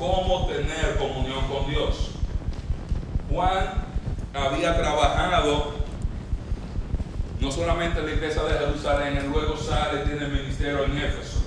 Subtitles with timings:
[0.00, 2.12] cómo tener comunión con Dios.
[3.30, 3.84] Juan
[4.32, 5.74] había trabajado
[7.38, 10.96] no solamente en la iglesia de Jerusalén, él luego sale y tiene el ministerio en
[10.96, 11.42] Éfeso.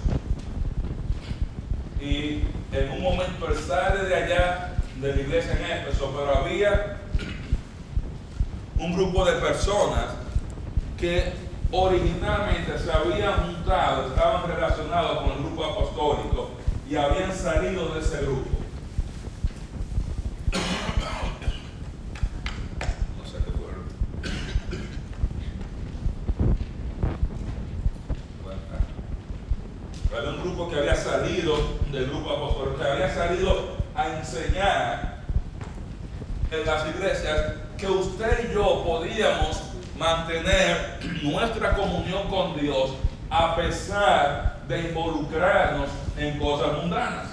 [2.00, 6.98] Y en un momento él sale de allá, de la iglesia en Éfeso, pero había
[8.78, 10.06] un grupo de personas
[11.00, 11.34] que
[11.72, 16.63] originalmente se habían juntado, estaban relacionados con el grupo apostólico
[16.94, 18.52] y habían salido de ese grupo.
[23.18, 23.74] No sé qué fue.
[30.20, 31.58] Había un grupo que había salido
[31.92, 35.24] del grupo apostólico, que había salido a enseñar
[36.52, 39.64] en las iglesias que usted y yo podíamos
[39.98, 42.92] mantener nuestra comunión con Dios
[43.32, 47.28] a pesar de involucrarnos en cosas mundanas.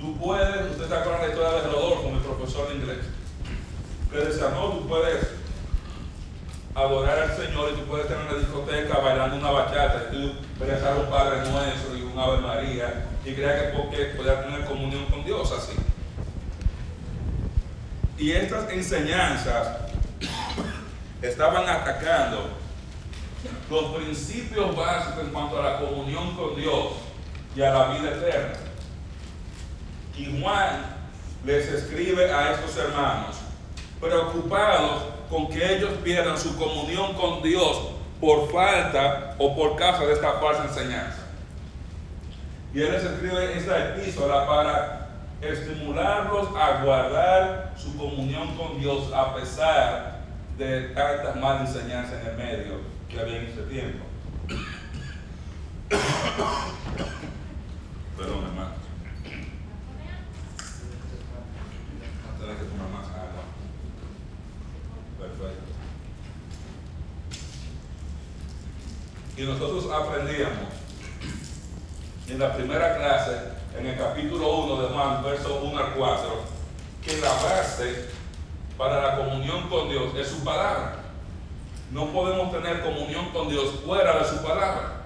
[0.00, 2.98] Tú puedes, usted está con la historia de Rodolfo, mi profesor de inglés,
[4.10, 5.26] que decía, no, tú puedes
[6.74, 10.96] adorar al Señor y tú puedes tener una discoteca bailando una bachata y tú rezar
[10.98, 15.24] un Padre Nuestro y un Ave María y creas que porque puedas tener comunión con
[15.24, 15.72] Dios así.
[18.16, 19.78] Y estas enseñanzas
[21.20, 22.50] estaban atacando
[23.70, 26.92] los principios básicos en cuanto a la comunión con Dios
[27.54, 28.54] y a la vida eterna.
[30.16, 30.96] Y Juan
[31.44, 33.36] les escribe a estos hermanos,
[34.00, 40.14] preocupados con que ellos pierdan su comunión con Dios por falta o por causa de
[40.14, 41.18] esta falsa enseñanza.
[42.74, 45.08] Y él les escribe esta epístola para
[45.40, 50.18] estimularlos a guardar su comunión con Dios a pesar
[50.58, 54.04] de tantas malas enseñanzas en el medio que había en ese tiempo.
[58.16, 58.74] Perdón, hermano.
[62.38, 63.44] Tener que tomar más agua.
[65.18, 65.72] Perfecto.
[69.36, 70.68] Y nosotros aprendíamos
[72.28, 76.42] en la primera clase, en el capítulo 1 de Juan, verso 1 al 4,
[77.02, 78.10] que la base
[78.76, 80.97] para la comunión con Dios es su palabra.
[81.90, 85.02] No podemos tener comunión con Dios fuera de su palabra.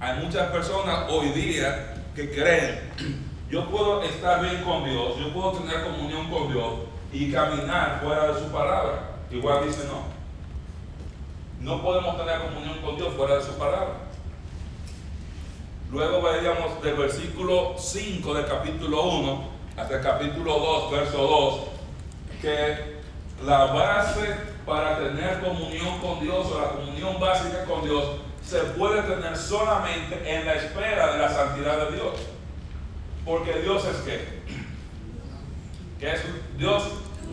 [0.00, 2.80] Hay muchas personas hoy día que creen,
[3.48, 6.72] yo puedo estar bien con Dios, yo puedo tener comunión con Dios
[7.12, 9.10] y caminar fuera de su palabra.
[9.30, 10.10] Igual dice no.
[11.60, 13.94] No podemos tener comunión con Dios fuera de su palabra.
[15.92, 19.44] Luego veíamos del versículo 5 del capítulo 1
[19.76, 21.60] hasta el capítulo 2, verso 2,
[22.40, 23.00] que
[23.44, 24.36] la base
[24.70, 28.04] para tener comunión con Dios o la comunión básica con Dios
[28.40, 32.14] se puede tener solamente en la espera de la santidad de Dios.
[33.24, 34.42] Porque Dios es qué?
[35.98, 36.22] Que es
[36.56, 36.84] Dios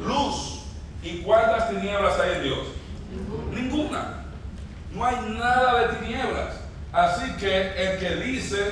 [0.03, 0.63] luz.
[1.03, 2.67] ¿Y cuántas tinieblas hay en Dios?
[3.53, 4.25] Ninguna.
[4.91, 6.55] No hay nada de tinieblas.
[6.91, 8.71] Así que el que dice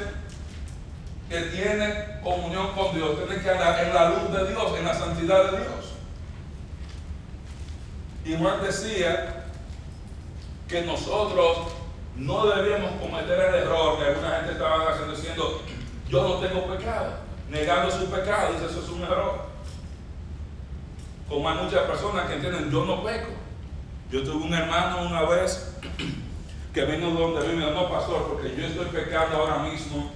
[1.30, 4.94] que tiene comunión con Dios tiene que andar en la luz de Dios, en la
[4.96, 5.85] santidad de Dios.
[8.26, 9.46] Y Juan decía
[10.68, 11.58] que nosotros
[12.16, 15.62] no debíamos cometer el error que alguna gente estaba haciendo diciendo,
[16.10, 17.18] yo no tengo pecado,
[17.50, 19.46] negando su pecado, dice eso es un error.
[21.30, 23.30] Como hay muchas personas que entienden, yo no peco.
[24.12, 25.76] Yo tuve un hermano una vez
[26.74, 30.12] que vino donde mí y me dijo, no pastor, porque yo estoy pecando ahora mismo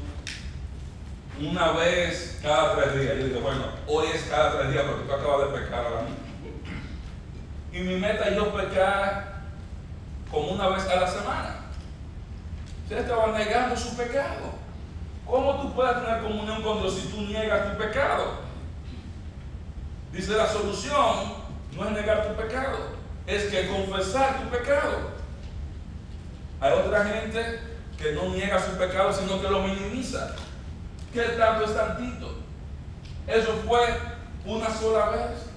[1.40, 3.18] una vez cada tres días.
[3.18, 6.19] Yo dije, bueno, hoy es cada tres días porque tú acabas de pecar ahora mismo.
[7.72, 9.42] Y mi meta es yo pecar
[10.32, 11.56] como una vez a la semana.
[12.84, 14.60] Usted estaba negando su pecado.
[15.26, 18.40] ¿Cómo tú puedes tener comunión con Dios si tú niegas tu pecado?
[20.12, 21.40] Dice la solución
[21.76, 22.78] no es negar tu pecado,
[23.28, 25.12] es que confesar tu pecado.
[26.60, 27.60] Hay otra gente
[27.98, 30.36] que no niega su pecado, sino que lo minimiza.
[31.14, 32.40] ¿Qué tanto es tantito?
[33.28, 33.80] Eso fue
[34.46, 35.49] una sola vez.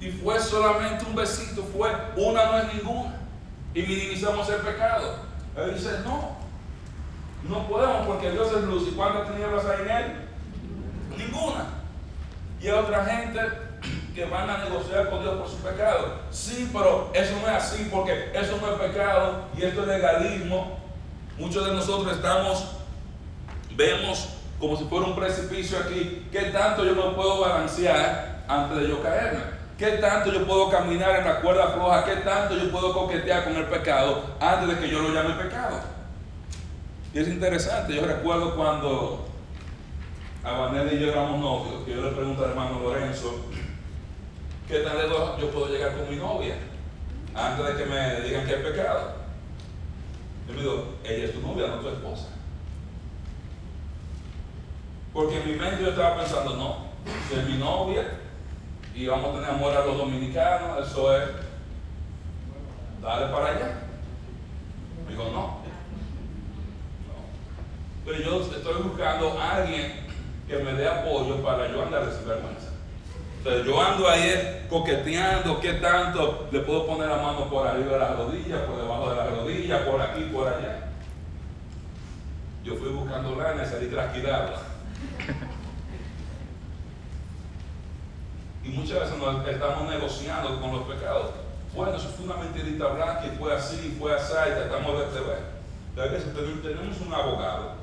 [0.00, 3.14] Y fue solamente un besito, fue una no es ninguna.
[3.74, 5.16] Y minimizamos el pecado.
[5.56, 6.36] Él dice, no,
[7.48, 8.88] no podemos porque Dios es luz.
[8.88, 10.12] ¿Y cuántas tinieblas hay en él?
[11.18, 11.66] Ninguna.
[12.60, 13.40] Y hay otra gente
[14.14, 16.20] que van a negociar con Dios por su pecado.
[16.30, 20.78] Sí, pero eso no es así porque eso no es pecado y esto es legalismo.
[21.38, 22.72] Muchos de nosotros estamos,
[23.74, 26.26] vemos como si fuera un precipicio aquí.
[26.32, 29.59] ¿Qué tanto yo me puedo balancear antes de yo caerme?
[29.80, 32.04] ¿Qué tanto yo puedo caminar en la cuerda floja?
[32.04, 35.80] ¿Qué tanto yo puedo coquetear con el pecado antes de que yo lo llame pecado?
[37.14, 39.26] Y es interesante, yo recuerdo cuando
[40.42, 43.40] Vanessa y yo éramos novios, que yo le pregunto al hermano Lorenzo,
[44.68, 46.56] ¿qué tan lejos yo puedo llegar con mi novia?
[47.34, 49.12] Antes de que me digan que es pecado.
[50.46, 52.28] Yo me digo, ella es tu novia, no tu esposa.
[55.14, 56.76] Porque en mi mente yo estaba pensando, no,
[57.30, 58.19] si es mi novia
[58.94, 61.28] y vamos a tener amor a los dominicanos, eso es,
[63.02, 63.78] dale para allá.
[65.06, 65.32] Me dijo, no.
[65.32, 65.60] no.
[68.04, 69.92] Pero yo estoy buscando a alguien
[70.48, 72.70] que me dé apoyo para yo andar sin vergüenza.
[73.38, 76.48] Entonces yo ando ahí coqueteando, ¿qué tanto?
[76.52, 79.86] Le puedo poner la mano por arriba de la rodilla, por debajo de la rodilla,
[79.86, 80.90] por aquí, por allá.
[82.62, 84.62] Yo fui buscando lana y salí trasquilada.
[88.62, 89.14] Y muchas veces
[89.48, 91.30] estamos negociando con los pecados.
[91.74, 96.10] Bueno, eso fue una mentirita blanca y fue así, fue así, y tratamos de ver.
[96.10, 97.74] que si tenemos un abogado,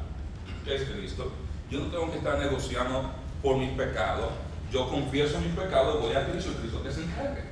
[0.63, 1.31] que es Cristo,
[1.71, 4.29] yo no tengo que estar negociando por mis pecados.
[4.71, 7.43] Yo confieso mis pecados, voy a Cristo y Cristo que se encargue.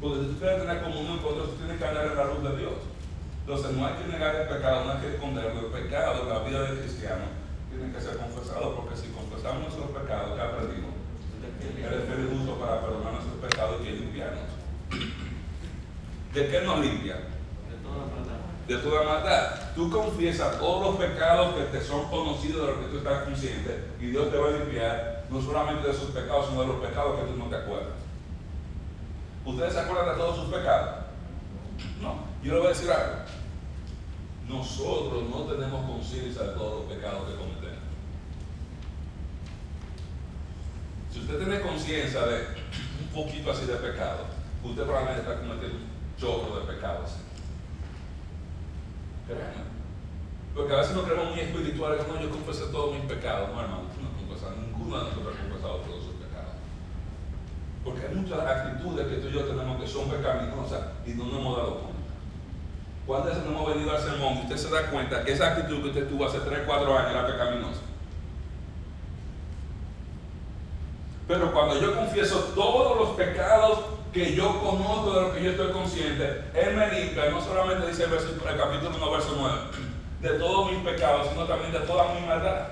[0.00, 2.42] Porque si tú quieres tener comunión con Dios, tú tienes que andar en la luz
[2.42, 2.78] de Dios.
[3.42, 5.60] Entonces no hay que negar el pecado, no hay que esconderlo.
[5.60, 7.26] El pecado, la vida del cristiano,
[7.70, 10.91] tiene que ser confesado, porque si confesamos nuestros pecados, que aprendimos,
[11.62, 14.40] Él es feliz justo para perdonar nuestros pecados y limpiarnos.
[16.34, 17.16] ¿De qué nos limpia?
[18.66, 19.74] de toda maldad.
[19.74, 23.84] Tú confiesas todos los pecados que te son conocidos de los que tú estás consciente
[24.00, 27.18] y Dios te va a limpiar no solamente de sus pecados, sino de los pecados
[27.18, 27.94] que tú no te acuerdas.
[29.44, 31.06] ¿Ustedes se acuerdan de todos sus pecados?
[32.00, 32.14] No.
[32.42, 33.16] Yo le voy a decir algo.
[34.48, 37.81] Nosotros no tenemos conciencia de todos los pecados que cometemos.
[41.12, 42.46] Si usted tiene conciencia de
[43.00, 44.24] un poquito así de pecado,
[44.64, 47.10] usted probablemente está cometiendo un chorro de pecados.
[50.54, 53.50] Porque a veces nos creemos muy espirituales, no, yo confesé todos mis pecados.
[53.52, 54.12] No, hermano, no
[54.56, 56.56] ninguno de nosotros ha confesado todos sus pecados.
[57.84, 61.40] Porque hay muchas actitudes que tú y yo tenemos que son pecaminosas y no nos
[61.40, 61.92] hemos dado cuenta.
[63.06, 65.82] ¿Cuántas veces no hemos venido al sermón y usted se da cuenta que esa actitud
[65.82, 67.91] que usted tuvo hace 3, 4 años era pecaminosa?
[71.28, 73.78] Pero cuando yo confieso todos los pecados
[74.12, 78.04] que yo conozco de lo que yo estoy consciente, Él me limpia, no solamente dice
[78.04, 79.58] el, el capítulo 1, verso 9,
[80.20, 82.68] de todos mis pecados, sino también de toda mi maldad.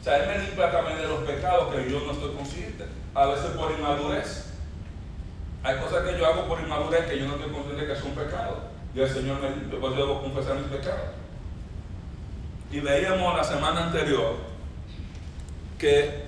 [0.00, 2.84] O sea, Él me limpia también de los pecados que yo no estoy consciente,
[3.14, 4.52] a veces por inmadurez.
[5.62, 8.58] Hay cosas que yo hago por inmadurez que yo no estoy consciente que son pecados.
[8.94, 11.10] Y el Señor me limpia, pues yo debo confesar mis pecados.
[12.70, 14.36] Y veíamos la semana anterior
[15.78, 16.27] que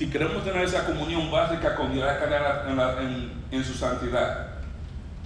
[0.00, 2.96] si queremos tener esa comunión básica con Dios, hay que andar
[3.50, 4.46] en, su santidad.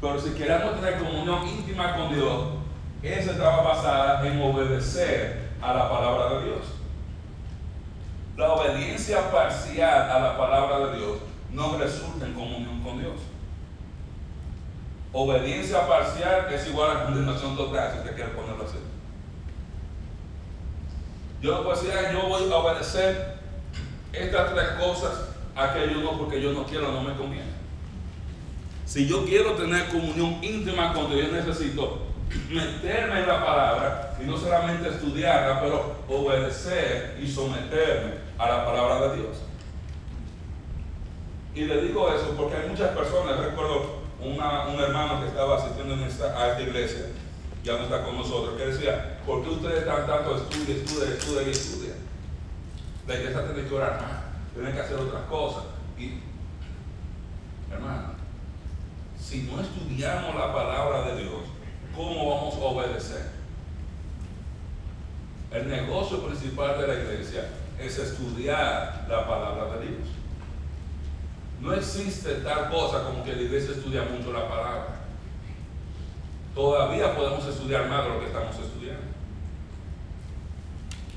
[0.01, 2.49] Pero si queremos tener comunión íntima con Dios,
[3.01, 6.65] esa estaba basada en obedecer a la palabra de Dios.
[8.37, 11.19] La obediencia parcial a la palabra de Dios
[11.53, 13.21] no resulta en comunión con Dios.
[15.13, 18.79] Obediencia parcial es igual a condenación total, si usted quiere ponerlo así.
[21.41, 23.34] Yo no puedo decir, yo voy a obedecer
[24.19, 27.53] estas tres cosas, aquello no, porque yo no quiero, no me conviene.
[28.85, 32.03] Si yo quiero tener comunión íntima con Dios, necesito
[32.51, 39.09] meterme en la palabra y no solamente estudiarla, pero obedecer y someterme a la palabra
[39.09, 39.37] de Dios.
[41.55, 46.49] Y le digo eso porque hay muchas personas, recuerdo un hermano que estaba asistiendo a
[46.49, 47.07] esta iglesia,
[47.63, 51.49] ya no está con nosotros, que decía, ¿por qué ustedes están tanto estudian, estudian, estudian
[51.49, 51.84] y?
[53.07, 55.65] La iglesia tiene que orar más, tiene que hacer otras cosas.
[55.99, 56.21] Y,
[57.71, 58.15] hermano,
[59.19, 61.43] si no estudiamos la palabra de Dios,
[61.95, 63.31] ¿cómo vamos a obedecer?
[65.51, 70.09] El negocio principal de la iglesia es estudiar la palabra de Dios.
[71.61, 74.97] No existe tal cosa como que la iglesia estudia mucho la palabra.
[76.55, 79.05] Todavía podemos estudiar más de lo que estamos estudiando.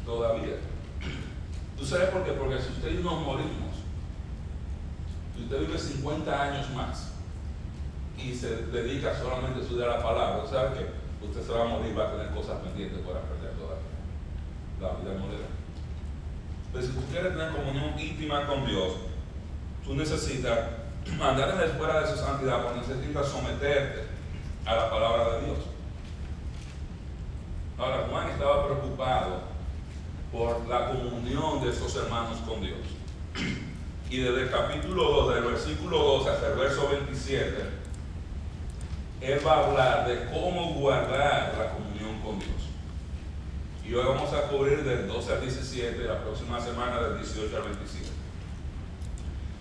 [0.06, 0.67] Todavía.
[1.78, 2.32] ¿Tú sabes por qué?
[2.32, 3.76] Porque si usted y nos morimos,
[5.36, 7.12] si usted vive 50 años más
[8.18, 11.98] y se dedica solamente a estudiar la palabra, ¿sabe que usted se va a morir,
[11.98, 13.98] va a tener cosas pendientes por aprender todavía.
[14.82, 15.48] La vida moderna.
[16.72, 18.94] Pero si tú quieres tener comunión íntima con Dios,
[19.84, 20.60] tú necesitas
[21.22, 24.08] andar en la de su santidad, porque necesitas someterte
[24.66, 25.58] a la palabra de Dios.
[27.78, 29.57] Ahora, Juan estaba preocupado
[30.32, 32.80] por la comunión de esos hermanos con Dios.
[34.10, 37.56] Y desde el capítulo 2, del versículo 2 hasta el verso 27,
[39.22, 42.52] Él va a hablar de cómo guardar la comunión con Dios.
[43.86, 47.64] Y hoy vamos a cubrir del 12 al 17, la próxima semana del 18 al
[47.64, 48.06] 25.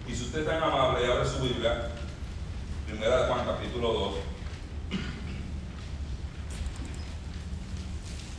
[0.09, 1.91] Y si usted es tan amable abre su Biblia,
[2.87, 4.15] primera de Juan capítulo 2.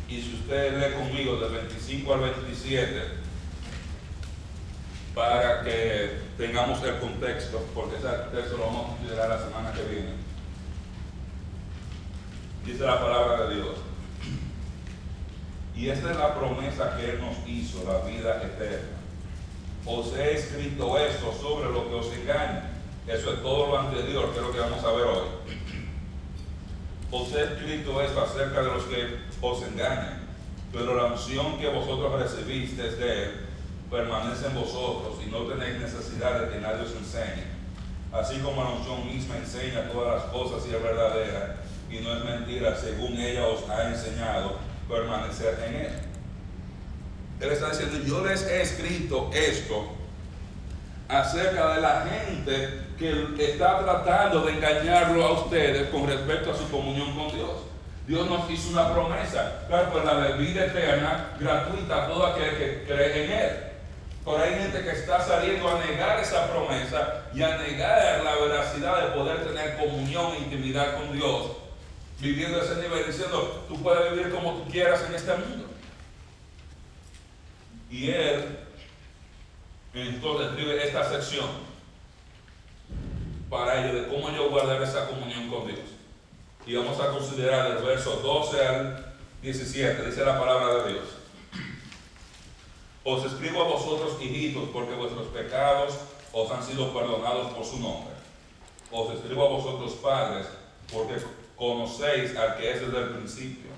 [0.10, 3.02] Y si usted lee conmigo del 25 al 27,
[5.14, 9.84] para que tengamos el contexto, porque ese texto lo vamos a considerar la semana que
[9.84, 10.14] viene.
[12.64, 13.76] Dice la palabra de Dios.
[15.76, 18.98] Y esta es la promesa que Él nos hizo, la vida eterna.
[19.86, 22.72] Os he escrito esto sobre lo que os engaña.
[23.08, 25.28] Eso es todo lo anterior, que es lo que vamos a ver hoy.
[27.10, 30.28] Os he escrito esto acerca de los que os engañan.
[30.72, 33.32] Pero la unción que vosotros recibisteis de Él
[33.90, 37.46] permanece en vosotros y no tenéis necesidad de que nadie os enseñe.
[38.12, 41.58] Así como la unción misma enseña todas las cosas y es verdadera
[41.90, 44.58] y no es mentira, según ella os ha enseñado,
[44.90, 45.92] permanecer en Él.
[47.40, 49.94] Él está diciendo, yo les he escrito esto
[51.08, 56.70] acerca de la gente que está tratando de engañarlo a ustedes con respecto a su
[56.70, 57.52] comunión con Dios.
[58.08, 62.58] Dios nos hizo una promesa, claro, pues la de vida eterna gratuita a todo aquel
[62.58, 63.58] que cree en Él.
[64.24, 69.02] Pero hay gente que está saliendo a negar esa promesa y a negar la veracidad
[69.02, 71.52] de poder tener comunión e intimidad con Dios,
[72.20, 75.66] viviendo ese nivel, diciendo, tú puedes vivir como tú quieras en este mundo.
[77.92, 78.58] Y él
[79.94, 81.48] entonces escribe esta sección
[83.50, 85.97] para ello de cómo yo guardar esa comunión con Dios.
[86.68, 91.06] Y vamos a considerar el verso 12 al 17, dice la palabra de Dios.
[93.06, 95.98] Os escribo a vosotros, hijitos, porque vuestros pecados
[96.34, 98.14] os han sido perdonados por su nombre.
[98.92, 100.48] Os escribo a vosotros, padres,
[100.92, 101.16] porque
[101.56, 103.72] conocéis al que es desde el principio.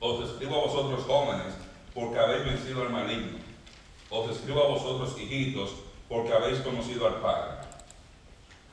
[0.00, 1.54] Os escribo a vosotros, jóvenes,
[1.94, 3.38] porque habéis vencido al maligno.
[4.10, 5.70] Os escribo a vosotros, hijitos,
[6.08, 7.58] porque habéis conocido al Padre.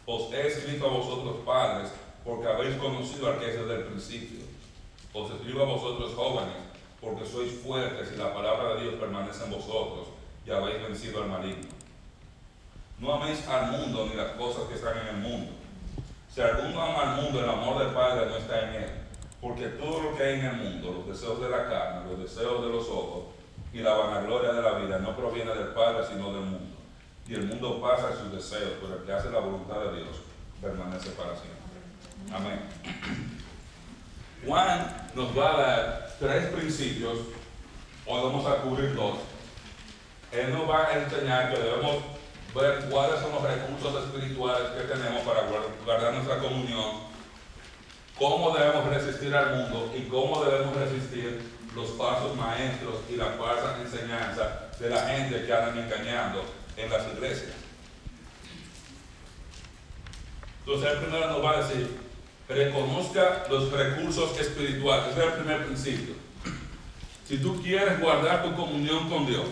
[0.08, 1.92] Os he escrito a vosotros, padres,
[2.26, 4.40] porque habéis conocido al que es desde el principio.
[5.14, 6.56] Os escribo a vosotros, jóvenes,
[7.02, 10.08] porque sois fuertes y la palabra de Dios permanece en vosotros
[10.46, 11.68] y habéis vencido al maligno.
[13.00, 15.52] No améis al mundo ni las cosas que están en el mundo.
[16.34, 18.90] Si alguno ama al mundo, el amor del Padre no está en él.
[19.42, 22.64] Porque todo lo que hay en el mundo, los deseos de la carne, los deseos
[22.64, 23.26] de los ojos
[23.74, 26.78] y la vanagloria de la vida, no proviene del Padre, sino del mundo.
[27.28, 30.22] Y el mundo pasa en sus deseos, pero el que hace la voluntad de Dios
[30.62, 31.63] permanece para siempre.
[32.32, 32.60] Amén.
[34.46, 37.20] Juan nos va a dar tres principios,
[38.06, 39.18] hoy vamos a cubrir dos.
[40.32, 41.98] Él nos va a enseñar que debemos
[42.56, 45.48] ver cuáles son los recursos espirituales que tenemos para
[45.86, 47.02] guardar nuestra comunión,
[48.18, 51.42] cómo debemos resistir al mundo y cómo debemos resistir
[51.76, 56.44] los falsos maestros y la falsa enseñanza de la gente que andan engañando
[56.78, 57.54] en las iglesias.
[60.66, 62.03] Entonces el primero nos va a decir,
[62.54, 65.12] reconozca los recursos espirituales.
[65.12, 66.16] Ese es el primer principio.
[67.28, 69.48] Si tú quieres guardar tu comunión con Dios,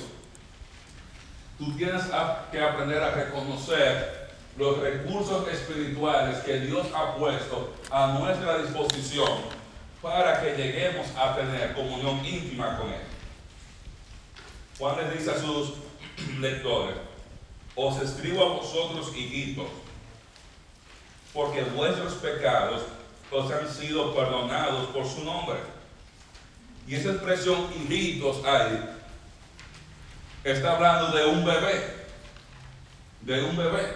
[1.57, 2.03] tú tienes
[2.51, 9.29] que aprender a reconocer los recursos espirituales que Dios ha puesto a nuestra disposición
[10.01, 13.01] para que lleguemos a tener comunión íntima con Él.
[14.77, 15.73] Juan les dice a sus
[16.39, 16.95] lectores,
[17.75, 19.67] os escribo a vosotros, hijitos,
[21.33, 22.83] porque vuestros pecados
[23.31, 25.57] os han sido perdonados por su nombre.
[26.87, 28.89] Y esa expresión hijitos ahí
[30.43, 32.05] está hablando de un bebé,
[33.21, 33.93] de un bebé.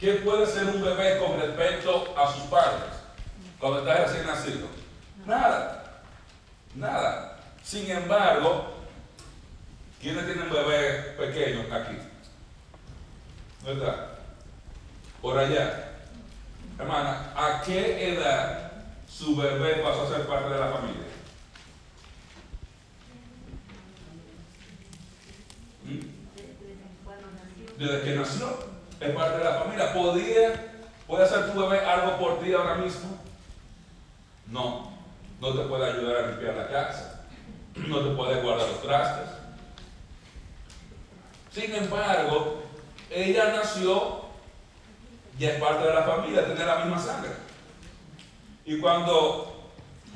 [0.00, 2.90] ¿Qué puede ser un bebé con respecto a sus padres
[3.58, 4.68] cuando está recién nacido?
[5.26, 6.02] Nada,
[6.74, 7.40] nada.
[7.62, 8.74] Sin embargo,
[10.00, 11.96] ¿quiénes tienen bebés pequeños aquí?
[13.64, 14.13] ¿Verdad?
[15.24, 15.92] Por allá.
[16.78, 18.72] Hermana, ¿a qué edad
[19.08, 21.06] su bebé pasó a ser parte de la familia?
[25.84, 27.78] ¿Mm?
[27.78, 28.50] Desde que nació,
[29.00, 29.94] es parte de la familia.
[29.94, 30.74] ¿Podía,
[31.06, 33.18] ¿Puede hacer tu bebé algo por ti ahora mismo?
[34.48, 34.92] No.
[35.40, 37.24] No te puede ayudar a limpiar la casa.
[37.76, 39.30] No te puede guardar los trastes.
[41.50, 42.62] Sin embargo,
[43.10, 44.23] ella nació
[45.38, 47.30] y es parte de la familia, tiene la misma sangre.
[48.64, 49.72] Y cuando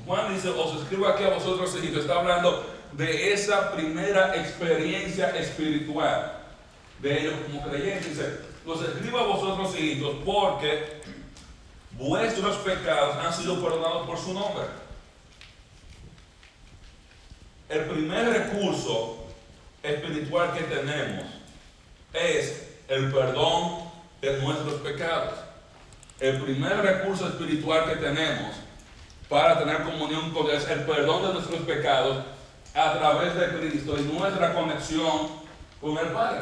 [0.06, 6.38] Juan dice, os escribo aquí a vosotros, hijitos, está hablando de esa primera experiencia espiritual
[7.00, 8.10] de ellos como creyentes.
[8.10, 11.00] Dice, os escribo a vosotros, hijitos, porque
[11.92, 14.64] vuestros pecados han sido perdonados por su nombre.
[17.68, 19.26] el primer recurso
[19.82, 21.26] espiritual que tenemos
[22.12, 23.88] es el perdón
[24.20, 25.34] de nuestros pecados.
[26.20, 28.56] El primer recurso espiritual que tenemos
[29.28, 32.25] para tener comunión con Dios es el perdón de nuestros pecados
[32.75, 35.28] a través de Cristo y nuestra conexión
[35.80, 36.40] con el Padre.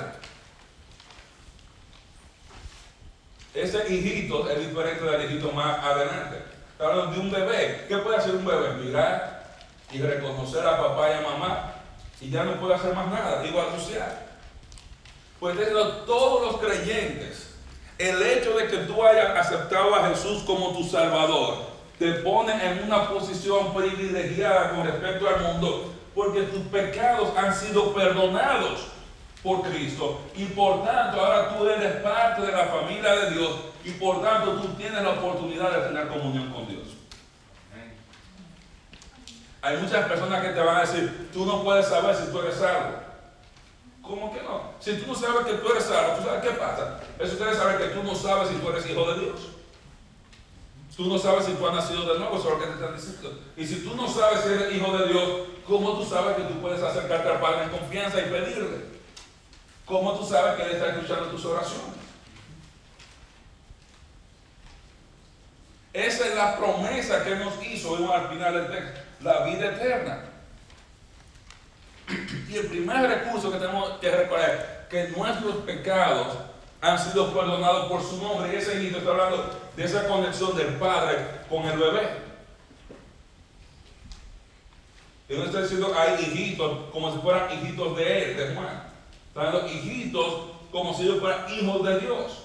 [3.55, 6.43] Ese hijito es diferente del hijito más adelante.
[6.79, 7.87] Hablando de un bebé.
[7.89, 8.75] ¿Qué puede hacer un bebé?
[8.75, 9.47] Mirar
[9.91, 11.73] y reconocer a papá y a mamá.
[12.21, 14.27] Y ya no puede hacer más nada, digo anunciar.
[15.41, 17.46] Pues eso todos los creyentes,
[17.99, 22.85] el hecho de que tú hayas aceptado a Jesús como tu Salvador, te pone en
[22.85, 28.89] una posición privilegiada con respecto al mundo, porque tus pecados han sido perdonados
[29.43, 33.51] por Cristo y por tanto ahora tú eres parte de la familia de Dios
[33.85, 36.89] y por tanto tú tienes la oportunidad de tener comunión con Dios.
[39.63, 42.57] Hay muchas personas que te van a decir, tú no puedes saber si tú eres
[42.57, 43.06] salvo.
[44.07, 44.73] ¿Cómo que no?
[44.79, 47.01] Si tú no sabes que tú eres salvo, ¿tú sabes qué pasa?
[47.19, 49.41] Eso quiere saber que tú no sabes si tú eres hijo de Dios.
[50.97, 52.97] Tú no sabes si tú has nacido de nuevo, eso es lo que te están
[52.97, 53.41] diciendo.
[53.57, 55.31] Y si tú no sabes si eres hijo de Dios,
[55.67, 58.97] ¿cómo tú sabes que tú puedes acercarte al Padre en confianza y pedirle?
[59.85, 61.97] ¿Cómo tú sabes que Él está escuchando tus oraciones?
[65.93, 70.36] Esa es la promesa que nos hizo al final del texto, la vida eterna.
[72.49, 76.29] Y el primer recurso que tenemos que recordar, que nuestros pecados
[76.81, 78.53] han sido perdonados por su nombre.
[78.53, 82.27] Y ese hijito está hablando de esa conexión del padre con el bebé.
[85.29, 88.85] Y no está diciendo hay hijitos como si fueran hijitos de él, de Juan.
[89.29, 92.43] Está hablando hijitos como si ellos fueran hijos de Dios.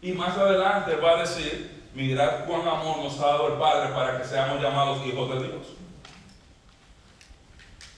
[0.00, 4.18] Y más adelante va a decir, mirad cuán amor nos ha dado el Padre para
[4.18, 5.66] que seamos llamados hijos de Dios.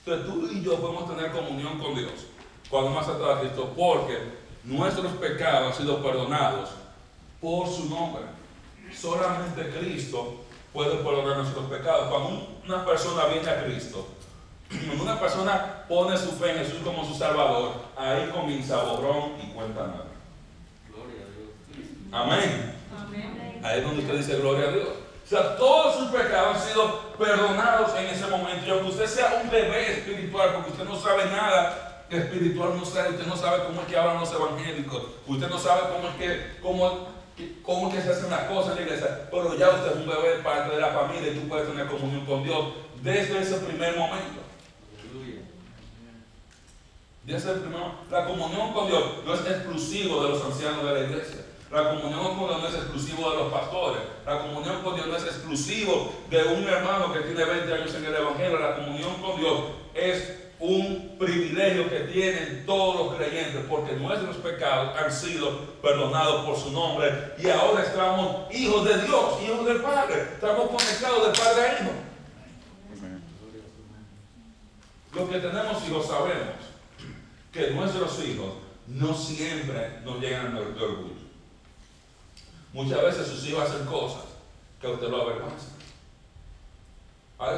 [0.05, 2.11] Entonces tú y yo podemos tener comunión con Dios
[2.69, 4.17] cuando más atrás Cristo, porque
[4.63, 6.71] nuestros pecados han sido perdonados
[7.39, 8.23] por su nombre.
[8.93, 10.41] Solamente Cristo
[10.73, 12.09] puede perdonar nuestros pecados.
[12.09, 14.07] Cuando una persona viene a Cristo,
[14.87, 19.53] cuando una persona pone su fe en Jesús como su Salvador, ahí comienza borrón y
[19.53, 20.05] cuenta nada.
[20.89, 21.89] Gloria a Dios.
[22.11, 22.75] Amén.
[22.99, 23.61] Amén.
[23.63, 25.02] Ahí es donde usted dice gloria a Dios.
[25.25, 28.65] O sea, todos sus pecados han sido perdonados en ese momento.
[28.65, 33.11] Y aunque usted sea un bebé espiritual, porque usted no sabe nada espiritual, no sabe,
[33.11, 36.61] usted no sabe cómo es que hablan los evangélicos, usted no sabe cómo es que,
[36.61, 37.07] cómo,
[37.63, 40.07] cómo es que se hacen las cosas en la iglesia, pero ya usted es un
[40.07, 43.97] bebé, parte de la familia y tú puedes tener comunión con Dios desde ese primer
[43.97, 44.41] momento.
[47.25, 47.79] Desde el primer,
[48.11, 51.42] la comunión con Dios no es exclusivo de los ancianos de la iglesia.
[51.73, 54.01] La comunión con Dios no es exclusivo de los pastores.
[54.27, 58.05] La comunión con Dios no es exclusivo de un hermano que tiene 20 años en
[58.05, 58.59] el Evangelio.
[58.59, 59.59] La comunión con Dios
[59.95, 65.49] es un privilegio que tienen todos los creyentes porque nuestros pecados han sido
[65.81, 70.21] perdonados por su nombre y ahora estamos hijos de Dios, hijos del Padre.
[70.35, 71.91] Estamos conectados de Padre a Hijo.
[75.15, 76.53] Lo que tenemos hijos sabemos
[77.51, 78.53] que nuestros hijos
[78.85, 81.12] no siempre nos llegan de orgullo.
[82.73, 84.23] Muchas veces sus hijos hacen cosas
[84.81, 85.67] que usted lo avergüenza.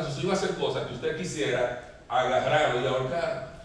[0.05, 3.55] Sus hijos hacen cosas que usted quisiera agarrarlo y ahorcarlo.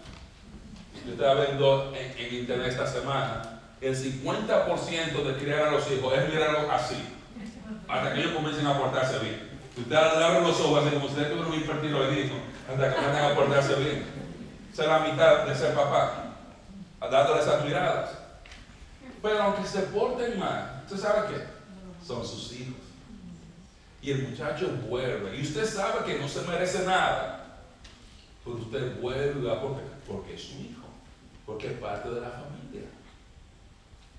[1.05, 6.29] Yo estaba viendo en, internet esta semana, el 50% de criar a los hijos es
[6.29, 7.03] mirarlos así,
[7.87, 9.49] hasta que ellos comiencen a portarse bien.
[9.75, 12.37] Usted abre los ojos así como si tuviera un hipertiroidismo,
[12.69, 14.05] hasta que comiencen a portarse bien.
[14.71, 16.35] Esa es la mitad de ser papá,
[16.99, 18.11] dándole esas miradas.
[19.21, 22.05] Pero aunque se porten mal, ¿Usted sabe qué?
[22.05, 22.75] Son sus hijos.
[24.01, 25.37] Y el muchacho vuelve.
[25.37, 27.45] Y usted sabe que no se merece nada.
[28.43, 30.83] Pero usted vuelve porque, porque es su hijo.
[31.45, 32.89] Porque es parte de la familia.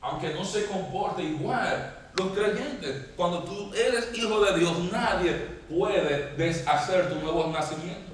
[0.00, 1.94] Aunque no se comporte igual.
[2.16, 5.32] Los creyentes, cuando tú eres hijo de Dios, nadie
[5.68, 8.12] puede deshacer tu nuevo nacimiento.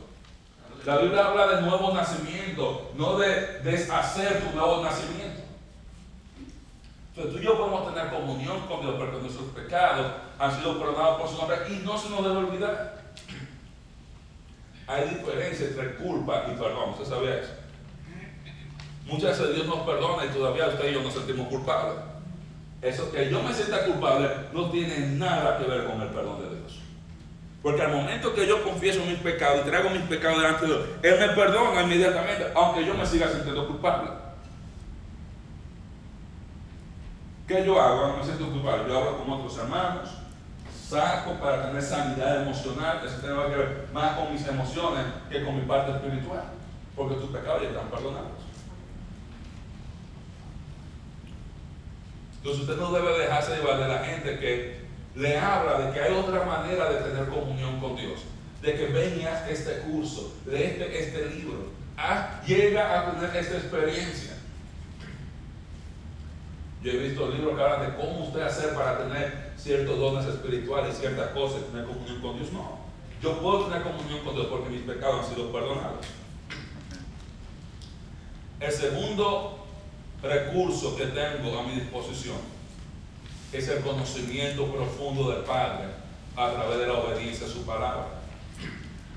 [0.85, 5.28] La Biblia habla de nuevo nacimiento, no de deshacer tu nuevo nacimiento.
[7.18, 10.07] Entonces tú y yo podemos tener comunión con Dios porque nuestros pecados
[10.38, 13.02] han sido perdonados por su nombre y no se nos debe olvidar.
[14.87, 17.54] Hay diferencia entre culpa y perdón, ¿usted sabía eso?
[19.04, 21.96] Muchas veces Dios nos perdona y todavía usted y yo nos sentimos culpables.
[22.83, 26.57] Eso que yo me sienta culpable no tiene nada que ver con el perdón de
[26.57, 26.78] Dios.
[27.64, 30.87] Porque al momento que yo confieso mis pecados y traigo mis pecados delante de Dios,
[31.02, 34.28] Él me perdona inmediatamente, aunque yo me siga sintiendo culpable.
[37.49, 38.09] ¿Qué yo hago?
[38.09, 38.85] No me siento culpable.
[38.87, 40.11] Yo hablo con otros hermanos,
[40.87, 45.57] saco para tener sanidad emocional, eso tiene que ver más con mis emociones que con
[45.57, 46.45] mi parte espiritual,
[46.95, 48.45] porque tus pecados ya están perdonados.
[52.37, 54.81] Entonces usted no debe dejarse llevar de la gente que
[55.15, 58.21] le habla de que hay otra manera de tener comunión con Dios,
[58.61, 61.71] de que ven este curso, de este, este libro,
[62.47, 64.38] llega a tener esta experiencia.
[66.83, 70.97] Yo he visto libros que hablan de cómo usted hacer para tener ciertos dones espirituales,
[70.99, 72.53] ciertas cosas, tener comunión con Dios.
[72.53, 72.79] No,
[73.21, 76.07] yo puedo tener comunión con Dios porque mis pecados han sido perdonados.
[78.61, 79.67] El segundo
[80.23, 82.37] recurso que tengo a mi disposición
[83.53, 85.87] es el conocimiento profundo del Padre
[86.37, 88.07] a través de la obediencia a su palabra.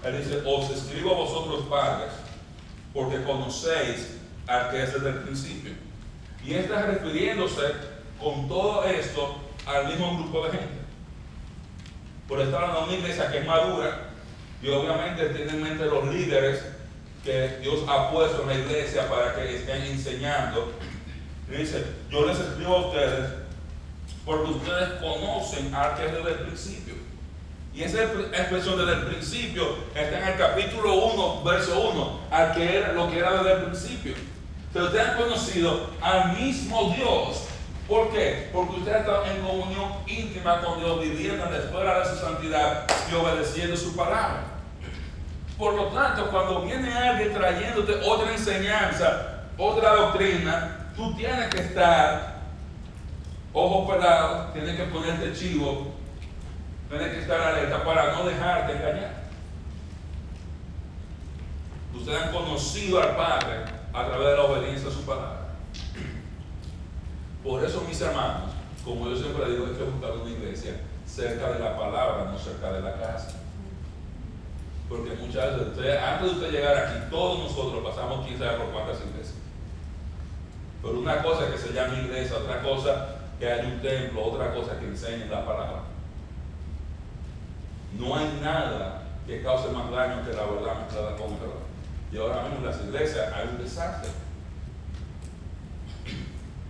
[0.04, 2.12] Él dice, os escribo a vosotros padres,
[2.92, 5.91] porque conocéis al que es desde el principio.
[6.46, 7.62] Y está refiriéndose
[8.20, 10.82] con todo esto al mismo grupo de gente.
[12.28, 14.10] Por estar en una iglesia que es madura,
[14.62, 16.64] y obviamente tiene en mente los líderes
[17.24, 20.72] que Dios ha puesto en la iglesia para que estén enseñando.
[21.50, 23.30] Y dice, yo les escribo a ustedes
[24.26, 26.94] porque ustedes conocen al que es desde el principio.
[27.74, 32.78] Y esa expresión desde el principio está en el capítulo 1, verso 1, al que
[32.78, 34.14] era lo que era desde el principio.
[34.74, 37.46] Pero ustedes han conocido al mismo Dios.
[37.88, 38.50] ¿Por qué?
[38.54, 43.16] Porque ustedes están en comunión íntima con Dios, viviendo en la de su santidad y
[43.16, 44.44] obedeciendo su palabra.
[45.58, 52.40] Por lo tanto, cuando viene alguien trayéndote otra enseñanza, otra doctrina, tú tienes que estar
[53.54, 55.94] ojo pelado, tienes que ponerte chivo,
[56.90, 59.22] tienes que estar alerta para no dejarte engañar.
[61.94, 65.50] Ustedes han conocido al Padre a través de la obediencia a su palabra.
[67.44, 68.52] Por eso, mis hermanos,
[68.86, 72.72] como yo siempre digo, hay que buscar una iglesia cerca de la palabra, no cerca
[72.72, 73.34] de la casa.
[74.88, 79.00] Porque muchas veces, antes de usted llegar aquí, todos nosotros pasamos 15 años por cuántas
[79.00, 79.36] iglesias.
[80.82, 84.80] Pero una cosa que se llama iglesia, otra cosa que hay un templo, otra cosa
[84.80, 85.82] que enseñe la palabra.
[87.98, 91.71] No hay nada que cause más daño que la verdad mezclada con verdad.
[92.12, 94.12] Y ahora mismo en las iglesias hay un desastre.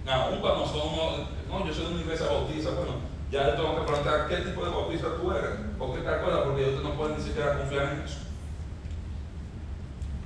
[0.08, 2.94] Aún cuando somos, no, yo soy de una iglesia bautista, bueno,
[3.32, 6.42] ya le tengo que preguntar qué tipo de bautista tú eres, o qué te acuerdas,
[6.44, 8.18] porque usted no puede ni siquiera confiar en eso.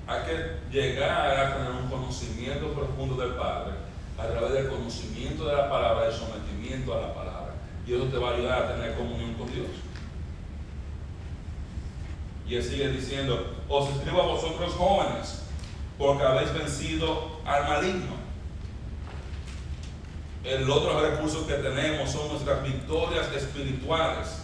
[0.07, 3.73] Hay que llegar a tener un conocimiento profundo del Padre
[4.17, 7.53] a través del conocimiento de la palabra, del sometimiento a la palabra.
[7.87, 9.67] Y eso te va a ayudar a tener comunión con Dios.
[12.47, 15.43] Y él sigue diciendo, os escribo a vosotros jóvenes,
[15.97, 18.15] porque habéis vencido al maligno.
[20.43, 24.41] El otro recurso que tenemos son nuestras victorias espirituales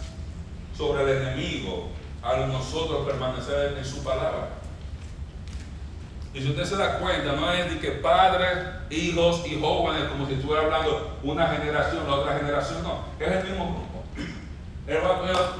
[0.76, 1.88] sobre el enemigo
[2.22, 4.48] al nosotros permanecer en su palabra.
[6.34, 8.58] Y si usted se da cuenta, no es de que padres,
[8.90, 13.44] hijos y jóvenes, como si estuviera hablando una generación, la otra generación, no, es el
[13.50, 13.92] mismo grupo.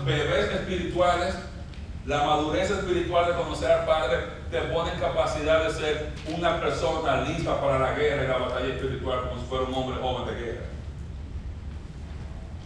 [0.04, 1.34] Bebés espirituales,
[2.06, 4.18] la madurez espiritual de conocer al Padre
[4.50, 8.74] te pone en capacidad de ser una persona lista para la guerra y la batalla
[8.74, 10.66] espiritual como si fuera un hombre joven de guerra.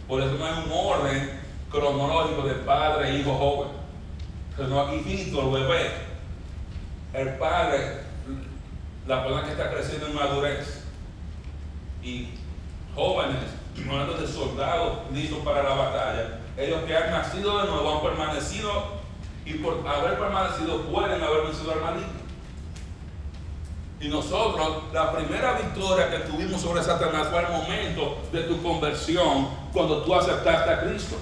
[0.07, 3.69] Por eso no hay un orden cronológico de padre, hijo, joven.
[4.57, 5.91] No, hijito, bebé
[7.13, 8.01] el padre,
[9.05, 10.83] la persona que está creciendo en madurez,
[12.03, 12.29] y
[12.95, 13.37] jóvenes,
[13.87, 18.96] hablando de soldados listos para la batalla, ellos que han nacido de nuevo han permanecido
[19.47, 22.27] y por haber permanecido pueden haber vencido al maligno.
[24.01, 29.47] Y nosotros, la primera victoria que tuvimos sobre Satanás fue el momento de tu conversión,
[29.71, 31.15] cuando tú aceptaste a Cristo.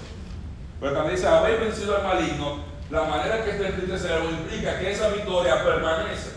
[0.80, 4.92] Pero también dice, habéis vencido al maligno, la manera que está ese verbo implica que
[4.92, 6.32] esa victoria permanece.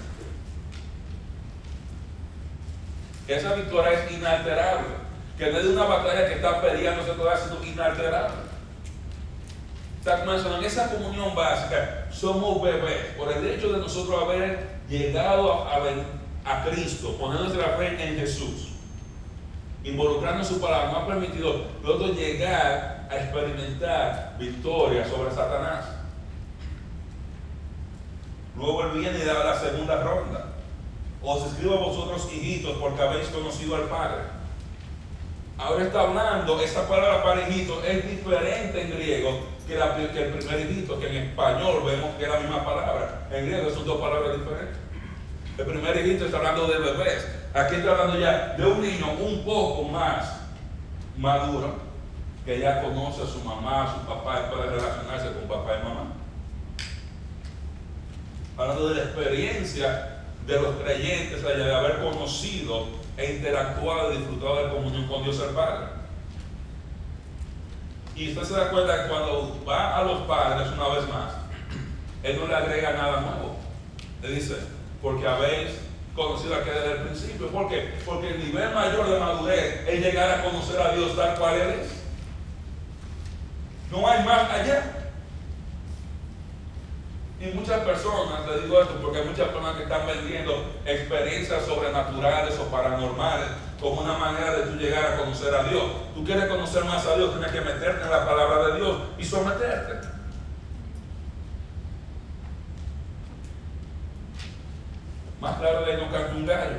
[3.27, 5.09] Esa victoria es inalterable.
[5.38, 8.47] Que no es una batalla que está peleándose toda, sino inalterable.
[10.06, 17.12] En esa comunión básica somos bebés por el hecho de nosotros haber llegado a, Cristo,
[17.18, 18.68] poner nuestra fe en Jesús,
[19.84, 25.84] involucrarnos en su palabra, nos ha permitido nosotros llegar a experimentar victoria sobre Satanás.
[28.56, 30.46] Luego él viene y da la segunda ronda.
[31.22, 34.22] Os escribo a vosotros, hijitos, porque habéis conocido al Padre.
[35.58, 40.98] Ahora está hablando, esa palabra para hijito es diferente en griego que, el primer hijito,
[40.98, 43.28] que en español vemos que es la misma palabra.
[43.31, 44.78] En griego son dos palabras diferentes.
[45.59, 47.28] El primer hijito está hablando de bebés.
[47.52, 50.40] Aquí está hablando ya de un niño un poco más
[51.16, 51.87] maduro.
[52.46, 55.85] que ya conoce a su mamá, a su papá y puede relacionarse con papá y
[55.85, 56.12] mamá.
[58.57, 62.87] Hablando de la experiencia de los creyentes allá de haber conocido
[63.18, 65.97] e interactuado y disfrutado de comunión con Dios el Padre.
[68.18, 71.35] Y usted se da cuenta que cuando va a los padres una vez más,
[72.24, 73.57] él no le agrega nada nuevo.
[74.20, 74.57] Le dice,
[75.00, 75.78] porque habéis
[76.16, 77.46] conocido a que desde el principio.
[77.46, 77.94] ¿Por qué?
[78.04, 81.68] Porque el nivel mayor de madurez es llegar a conocer a Dios tal cual Él
[81.81, 81.92] es.
[83.92, 85.12] No hay más allá.
[87.40, 92.59] Y muchas personas, le digo esto porque hay muchas personas que están vendiendo experiencias sobrenaturales
[92.59, 95.84] o paranormales como una manera de tú llegar a conocer a Dios.
[96.14, 99.24] Tú quieres conocer más a Dios, tienes que meterte en la palabra de Dios y
[99.24, 100.08] someterte.
[105.40, 106.78] Más claro de no canta un gallo.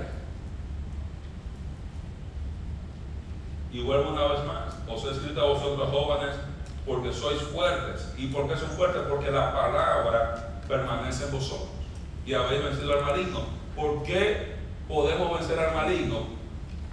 [3.72, 4.76] Y vuelvo una vez más.
[4.90, 6.36] Os he escrito a vosotros jóvenes
[6.86, 8.14] porque sois fuertes.
[8.18, 9.04] ¿Y por qué son fuertes?
[9.08, 11.70] Porque la palabra permanece en vosotros.
[12.26, 13.42] Y habéis vencido al maligno.
[13.76, 14.56] ¿Por qué
[14.88, 16.39] podemos vencer al maligno?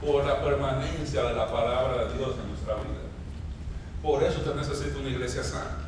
[0.00, 3.06] Por la permanencia de la palabra de Dios en nuestra vida.
[4.02, 5.86] Por eso usted necesita una iglesia sana.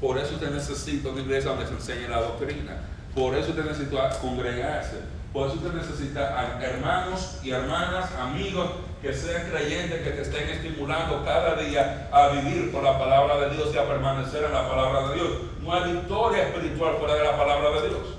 [0.00, 2.82] Por eso usted necesita una iglesia donde se enseñe la doctrina.
[3.14, 5.00] Por eso usted necesita congregarse.
[5.32, 8.70] Por eso usted necesita hermanos y hermanas, amigos
[9.02, 13.50] que sean creyentes, que te estén estimulando cada día a vivir por la palabra de
[13.50, 15.28] Dios y a permanecer en la palabra de Dios.
[15.62, 18.14] No hay victoria espiritual fuera de la palabra de Dios.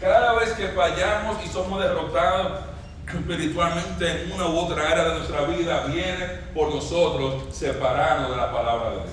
[0.00, 2.60] Cada vez que fallamos y somos derrotados
[3.06, 8.52] espiritualmente en una u otra área de nuestra vida, viene por nosotros separarnos de la
[8.52, 9.10] palabra de Dios.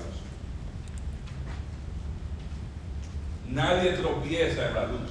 [3.48, 5.10] Nadie tropieza en la luz.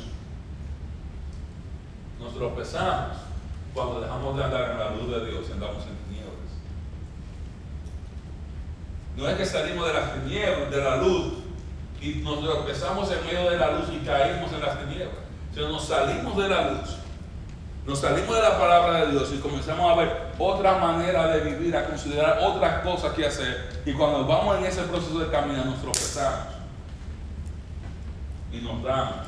[2.20, 3.18] Nos tropezamos
[3.74, 6.34] cuando dejamos de andar en la luz de Dios y andamos en tinieblas.
[9.16, 11.34] No es que salimos de las tinieblas, de la luz,
[12.02, 15.24] y nos tropezamos en medio de la luz y caímos en las tinieblas.
[15.54, 16.98] Sino nos salimos de la luz,
[17.86, 21.76] nos salimos de la palabra de Dios y comenzamos a ver otra manera de vivir,
[21.76, 23.82] a considerar otras cosas que hacer.
[23.86, 26.54] Y cuando vamos en ese proceso de camino, nos tropezamos
[28.52, 29.28] y nos damos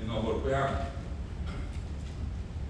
[0.00, 0.90] y nos golpeamos.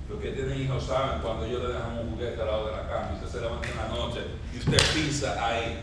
[0.09, 2.89] Los que tienen hijos saben cuando yo le dejamos un juguete al lado de la
[2.89, 4.21] cama usted se levanta en la noche
[4.53, 5.79] y usted pisa ahí,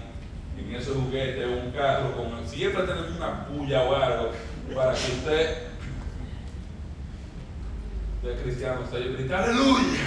[0.57, 4.31] en ese juguete un carro, con, siempre tenemos una puya o algo
[4.75, 5.67] para que usted,
[8.17, 9.99] usted cristiano, usted grita aleluya.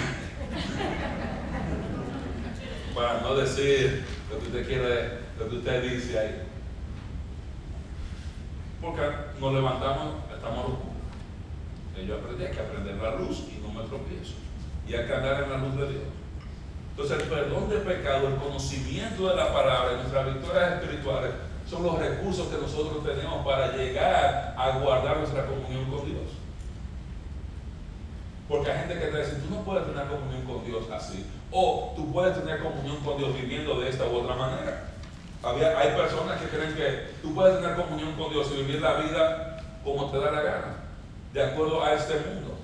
[2.93, 6.43] para no decir lo que usted quiere, lo que usted dice ahí.
[8.81, 9.01] Porque
[9.39, 10.91] nos levantamos, estamos locos.
[12.07, 14.33] Yo aprendí, que aprender la luz y no me tropiezo.
[14.87, 16.03] Y hay que en la luz de Dios.
[16.91, 21.31] Entonces el perdón de pecado, el conocimiento de la palabra, nuestras victorias espirituales,
[21.69, 26.40] son los recursos que nosotros tenemos para llegar a guardar nuestra comunión con Dios.
[28.51, 31.25] Porque hay gente que te dice, tú no puedes tener comunión con Dios así.
[31.51, 34.89] O tú puedes tener comunión con Dios viviendo de esta u otra manera.
[35.41, 39.63] Hay personas que creen que tú puedes tener comunión con Dios y vivir la vida
[39.85, 40.75] como te da la gana,
[41.31, 42.57] de acuerdo a este mundo.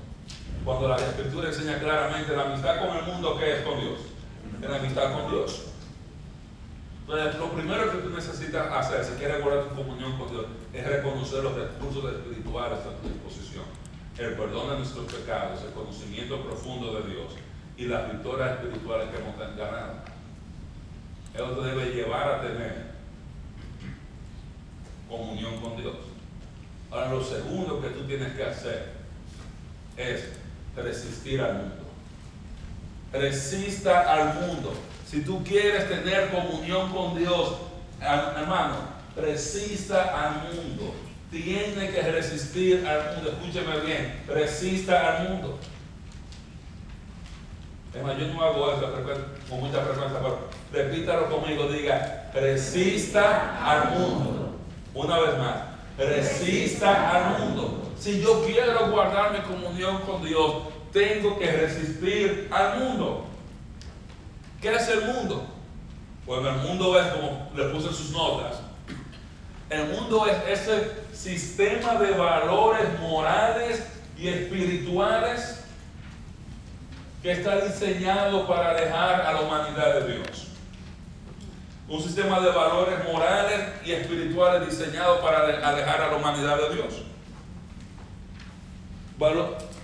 [0.66, 4.00] Cuando la Escritura enseña claramente la amistad con el mundo, ¿qué es con Dios?
[4.62, 5.68] La amistad con Dios.
[7.08, 10.86] Entonces, lo primero que tú necesitas hacer, si quieres guardar tu comunión con Dios, es
[10.86, 13.47] reconocer los recursos espirituales a tu disposición.
[14.18, 17.34] El perdón de nuestros pecados, el conocimiento profundo de Dios
[17.78, 19.94] y las victorias espirituales que hemos ganado.
[21.36, 22.88] Eso te debe llevar a tener
[25.08, 25.96] comunión con Dios.
[26.90, 28.94] Ahora, lo segundo que tú tienes que hacer
[29.96, 30.30] es
[30.76, 31.84] resistir al mundo.
[33.14, 34.74] Resista al mundo.
[35.08, 37.58] Si tú quieres tener comunión con Dios,
[38.02, 38.78] hermano,
[39.16, 41.07] resista al mundo.
[41.32, 43.32] Tiene que resistir al mundo.
[43.32, 45.60] Escúcheme bien, resista al mundo.
[47.94, 48.94] Es yo no hago eso
[49.50, 54.56] con mucha frecuencia, pero repítalo conmigo, diga, resista al mundo.
[54.94, 55.56] Una vez más,
[55.98, 57.92] resista al mundo.
[57.98, 60.54] Si yo quiero guardar mi comunión con Dios,
[60.92, 63.26] tengo que resistir al mundo.
[64.62, 65.46] ¿Qué es el mundo?
[66.26, 68.67] Pues el mundo es como le puse en sus notas.
[69.70, 73.86] El mundo es ese sistema de valores morales
[74.18, 75.66] y espirituales
[77.22, 80.48] que está diseñado para alejar a la humanidad de Dios.
[81.90, 87.02] Un sistema de valores morales y espirituales diseñado para alejar a la humanidad de Dios.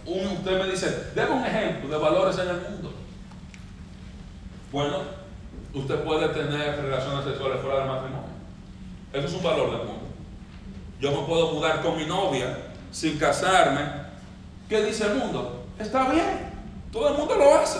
[0.06, 2.94] usted me dice, déme un ejemplo de valores en el mundo.
[4.72, 5.00] Bueno,
[5.74, 8.33] usted puede tener relaciones sexuales fuera del matrimonio.
[9.14, 10.08] Eso es un valor del mundo.
[11.00, 12.58] Yo me puedo mudar con mi novia
[12.92, 13.82] sin casarme.
[14.68, 15.66] ¿Qué dice el mundo?
[15.78, 16.52] Está bien.
[16.92, 17.80] Todo el mundo lo hace.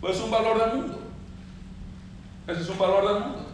[0.00, 0.98] Pues es un valor del mundo.
[2.46, 3.46] Ese es un valor del mundo.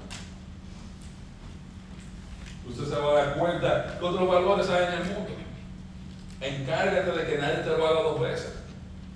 [2.69, 5.31] Usted se va a dar cuenta que otros valores hay en el mundo.
[6.41, 8.53] Encárgate de que nadie te lo haga dos veces.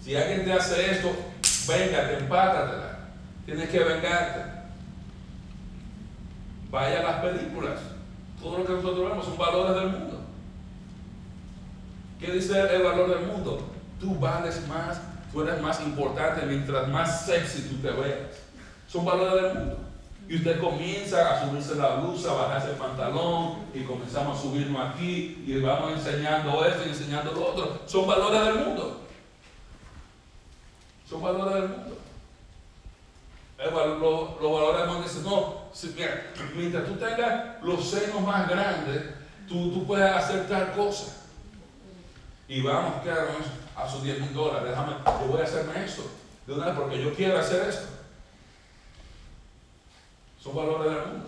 [0.03, 1.11] Si alguien te hace esto,
[1.69, 2.99] véngate, empátatela.
[3.47, 4.52] Tienes que vengarte.
[6.73, 7.81] Vaya a las películas.
[8.43, 10.21] Todo lo que nosotros vemos son valores del mundo.
[12.19, 13.61] ¿Qué dice el valor del mundo?
[14.01, 14.99] Tú vales más,
[15.31, 18.39] tú eres más importante mientras más sexy tú te veas.
[18.89, 19.79] Son valores del mundo.
[20.27, 24.95] Y usted comienza a subirse la blusa, a bajarse el pantalón y comenzamos a subirnos
[24.95, 27.81] aquí y vamos enseñando esto y enseñando lo otro.
[27.85, 29.01] Son valores del mundo.
[31.07, 31.97] Son valores del mundo.
[33.59, 35.62] Los, valores del mundo no,
[36.55, 39.03] mientras tú tengas los senos más grandes,
[39.49, 41.17] tú, tú puedes hacer tal cosa.
[42.49, 46.03] Y vamos, ¿qué A sus 10 mil dólares, déjame, yo voy a hacerme esto.
[46.47, 47.87] De porque yo quiero hacer esto.
[50.43, 51.27] Son valores del mundo.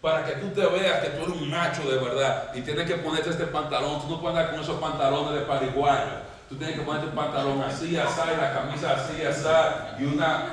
[0.00, 2.96] Para que tú te veas que tú eres un macho de verdad y tienes que
[2.96, 4.00] ponerte este pantalón.
[4.02, 6.30] Tú no puedes andar con esos pantalones de pariguayo.
[6.48, 10.50] Tú tienes que ponerte un pantalón así, así, la camisa así, así, y una.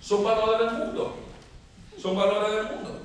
[0.00, 1.25] Son valores del mundo.
[2.00, 3.00] Son valores del mundo.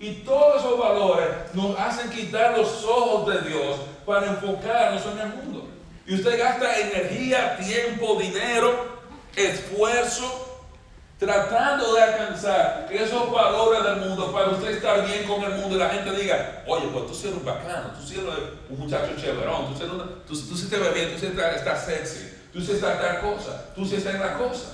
[0.00, 5.28] Y todos esos valores nos hacen quitar los ojos de Dios para enfocarnos en el
[5.28, 5.68] mundo.
[6.06, 8.94] Y usted gasta energía, tiempo, dinero,
[9.34, 10.44] esfuerzo
[11.18, 15.78] tratando de alcanzar esos valores del mundo para usted estar bien con el mundo y
[15.78, 18.34] la gente diga, oye, pues tú sí eres un bacano, tú sí eres
[18.68, 19.86] un muchacho chéverón, tú,
[20.26, 23.66] tú, tú sí te ves bien, tú sí estás, sexy, tú sí estás tal cosa,
[23.74, 24.72] tú sí estás en la cosa.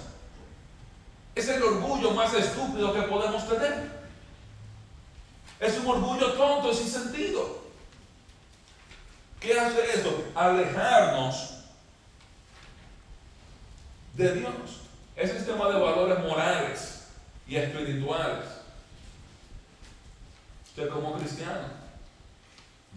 [1.35, 3.91] Es el orgullo más estúpido que podemos tener.
[5.61, 7.61] Es un orgullo tonto, sin sentido.
[9.39, 10.25] ¿Qué hace eso?
[10.35, 11.55] Alejarnos
[14.15, 14.53] de Dios.
[15.17, 17.05] Ese sistema de valores morales
[17.47, 18.47] y espirituales.
[20.67, 21.69] Usted como cristiano,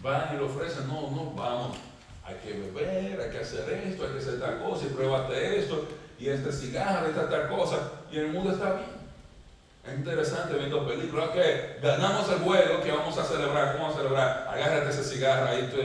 [0.02, 1.76] van y le ofrecen, no, no, vamos,
[2.24, 5.88] hay que beber, hay que hacer esto, hay que hacer tal cosa, y pruébate esto,
[6.18, 9.04] y este cigarro, esta tal cosa, y el mundo está bien.
[9.84, 14.48] Es interesante viendo películas que ganamos el juego, que vamos a celebrar, ¿cómo a celebrar?
[14.48, 15.80] Agárrate ese cigarro, ahí tú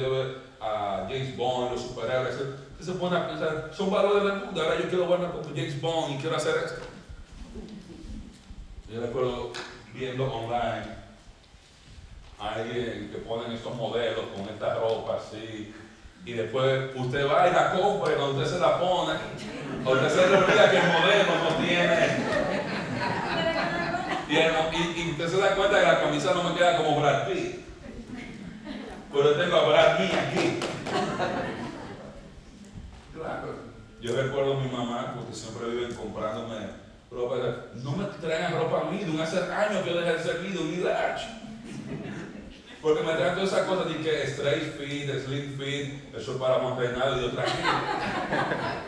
[0.62, 2.36] a James Bond, los superhéroes.
[2.36, 5.82] Usted se pone a pensar, son valores del mundo, ahora yo quiero verme como James
[5.82, 6.82] Bond y quiero hacer esto.
[8.94, 9.52] Yo recuerdo
[9.94, 11.00] viendo online
[12.40, 15.74] a alguien que ponen estos modelos con esta ropa así,
[16.26, 19.14] y después usted va y la compra y cuando usted se la pone,
[19.86, 22.30] usted se le olvida que el modelo no tiene
[24.32, 27.66] y, usted se da cuenta que la camisa no me queda como Brad Pitt.
[29.12, 30.60] Pero tengo a Brad Pitt aquí.
[33.16, 33.70] Claro.
[34.02, 36.56] Yo recuerdo a mi mamá, porque siempre viven comprándome
[37.12, 37.36] ropa.
[37.84, 40.78] No me traen ropa a mí, de hace años que yo dejé de ser ni
[40.78, 41.28] large.
[42.82, 46.60] Porque me traen todas esas cosas de que straight fit, slim fit, eso es para
[46.60, 47.70] Montenegro y yo tranquilo.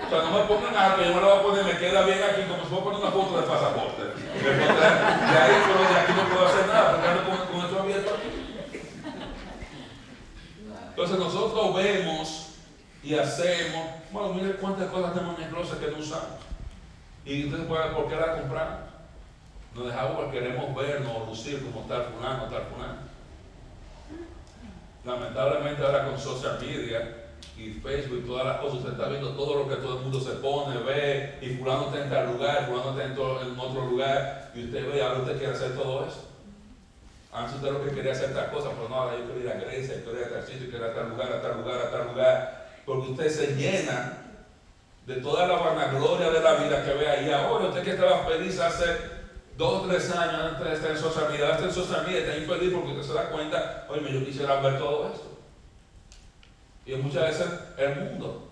[0.06, 2.06] O sea, no me pongan algo que yo me lo voy a poner, me queda
[2.06, 4.02] bien aquí, como si fuera poner una foto de pasaporte.
[4.04, 8.12] De ahí, pero de aquí no puedo hacer nada, porque ando con, con esto abierto
[8.16, 8.42] aquí.
[10.90, 12.48] Entonces nosotros vemos
[13.04, 16.40] y hacemos, bueno, mire cuántas cosas tenemos en el closet que no usamos.
[17.26, 18.80] Y entonces, ¿por qué la compramos?
[19.76, 23.11] Nos dejamos porque queremos vernos lucir como tal fulano, tal fulano.
[25.04, 27.18] Lamentablemente ahora con social media
[27.58, 30.20] y Facebook y todas las cosas, usted está viendo todo lo que todo el mundo
[30.20, 34.66] se pone, ve, y fulano está en tal lugar, fulano está en, otro lugar, y
[34.66, 36.28] usted ve, ahora usted quiere hacer todo eso.
[37.34, 39.66] Antes usted lo que quería hacer tal cosa, pero no, ahora yo quiero ir a
[39.66, 41.82] Grecia, yo quiero ir a tal sitio, quiero ir a tal lugar, a tal lugar,
[41.82, 44.18] a tal lugar, porque usted se llena
[45.08, 47.32] de toda la vanagloria de la vida que ve ahí.
[47.32, 49.21] Ahora usted que estaba feliz hace
[49.58, 52.38] dos o tres años antes de estar en social media, estar en social media, está
[52.38, 55.38] infeliz porque usted se da cuenta, oye, yo quisiera ver todo esto.
[56.86, 57.48] Y muchas veces
[57.78, 58.48] el mundo.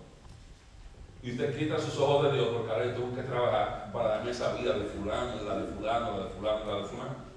[1.22, 4.30] Y usted quita sus ojos de Dios porque ahora yo tengo que trabajar para darme
[4.30, 7.30] esa vida de fulano, la de fulano, la de fulano, la de fulano.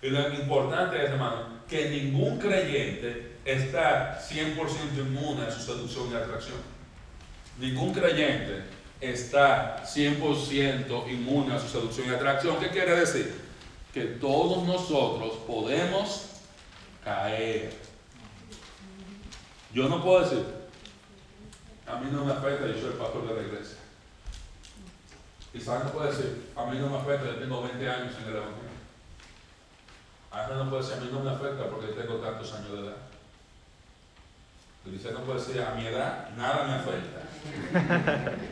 [0.00, 6.14] Y lo importante es, hermano, que ningún creyente está 100% inmune a su seducción y
[6.14, 6.58] atracción.
[7.58, 8.62] Ningún creyente
[9.00, 12.58] está 100% inmune a su seducción y atracción.
[12.58, 13.44] ¿Qué quiere decir?
[13.92, 16.26] Que todos nosotros podemos
[17.04, 17.72] caer.
[19.72, 20.44] Yo no puedo decir,
[21.86, 23.76] a mí no me afecta, yo soy el pastor de la iglesia.
[25.52, 28.36] Quizás no puede decir, a mí no me afecta, yo tengo 20 años en el
[28.36, 28.66] Evangelio.
[30.32, 32.96] A no puede decir, a mí no me afecta porque tengo tantos años de edad.
[34.84, 37.22] Quizás no puede decir, a mi edad nada me afecta.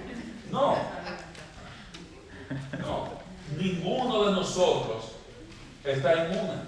[0.51, 0.77] No.
[2.79, 3.09] No.
[3.57, 5.05] Ninguno de nosotros
[5.85, 6.63] está inmune.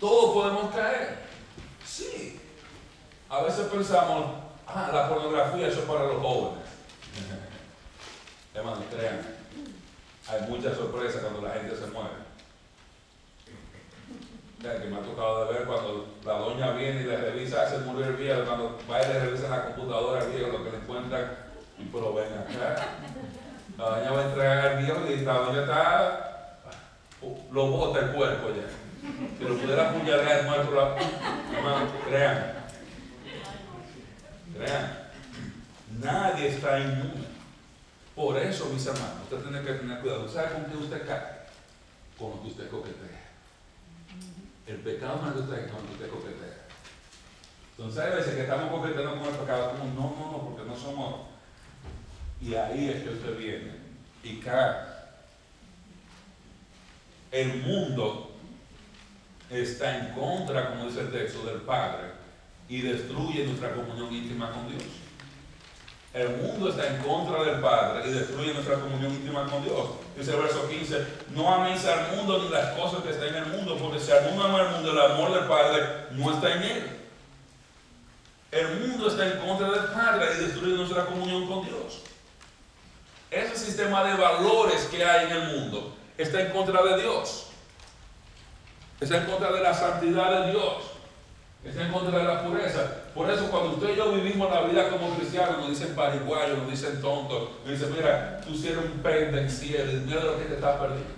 [0.00, 1.18] Todos podemos caer.
[1.84, 2.40] Sí.
[3.28, 4.26] A veces pensamos,
[4.66, 6.64] ah, la pornografía eso es para los jóvenes.
[8.54, 9.20] Hermano, crean,
[10.28, 12.24] hay mucha sorpresa cuando la gente se muere.
[14.60, 18.06] Que me ha tocado de ver cuando la doña viene y le revisa, hace murió
[18.06, 21.43] el viejo, cuando va y le revisa en la computadora viejo lo que le encuentran,
[21.92, 22.76] pero ven acá.
[23.76, 26.58] La doña va a entregar al viejo y la doña está,
[27.50, 28.68] lo bota el cuerpo ya.
[29.38, 32.52] Si lo pudiera apuñalar, hermano, hermano, crean.
[34.56, 34.98] Crean.
[36.00, 37.24] Nadie está inmune.
[38.14, 40.28] Por eso, mis hermanos, usted tiene que tener cuidado.
[40.28, 41.44] ¿Sabe con qué usted cae?
[42.16, 43.24] Con lo que usted coquetea.
[44.66, 46.64] El pecado no es usted con lo que usted coquetea.
[47.76, 50.76] Entonces hay veces que estamos coqueteando con el pecado, como no, no, no, porque no
[50.76, 51.33] somos.
[52.40, 53.72] Y ahí es que usted viene
[54.22, 54.94] y cae.
[57.32, 58.32] El mundo
[59.50, 62.14] está en contra, como dice el texto, del Padre
[62.68, 64.82] y destruye nuestra comunión íntima con Dios.
[66.12, 69.88] El mundo está en contra del Padre y destruye nuestra comunión íntima con Dios.
[70.16, 73.46] Dice el verso 15, no améis al mundo ni las cosas que están en el
[73.46, 76.82] mundo, porque si alguno ama al mundo, el amor del Padre no está en él.
[78.52, 82.03] El mundo está en contra del Padre y destruye nuestra comunión con Dios.
[83.34, 87.48] Ese sistema de valores que hay en el mundo está en contra de Dios.
[89.00, 90.92] Está en contra de la santidad de Dios.
[91.64, 93.10] Está en contra de la pureza.
[93.12, 96.70] Por eso cuando usted y yo vivimos la vida como cristianos, nos dicen pariguayos, nos
[96.70, 100.78] dicen tontos, nos dicen, mira, tú si eres un pendenciero, mira lo que te está
[100.78, 101.14] perdiendo.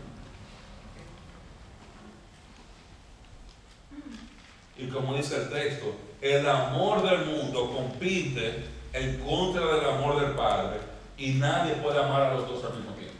[4.79, 8.65] Y como dice el texto, el amor del mundo compite
[8.95, 12.93] en contra del amor del Padre y nadie puede amar a los dos al mismo
[12.93, 13.15] tiempo.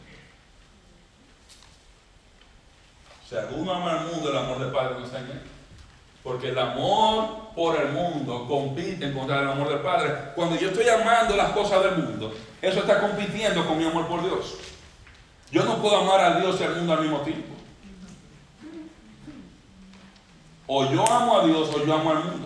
[3.29, 5.43] Si alguno ama al mundo, el amor del Padre no está en él.
[6.23, 10.13] Porque el amor por el mundo compite en contra del amor del Padre.
[10.35, 14.23] Cuando yo estoy amando las cosas del mundo, eso está compitiendo con mi amor por
[14.23, 14.57] Dios.
[15.51, 17.55] Yo no puedo amar a Dios y al mundo al mismo tiempo.
[20.67, 22.46] O yo amo a Dios o yo amo al mundo.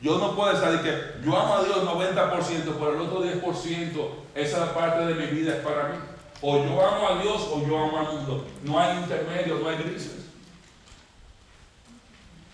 [0.00, 4.72] Yo no puedo decir que yo amo a Dios 90%, pero el otro 10%, esa
[4.72, 5.98] parte de mi vida es para mí.
[6.40, 8.46] O yo amo a Dios o yo amo al mundo.
[8.62, 10.26] No hay intermedio, no hay grises.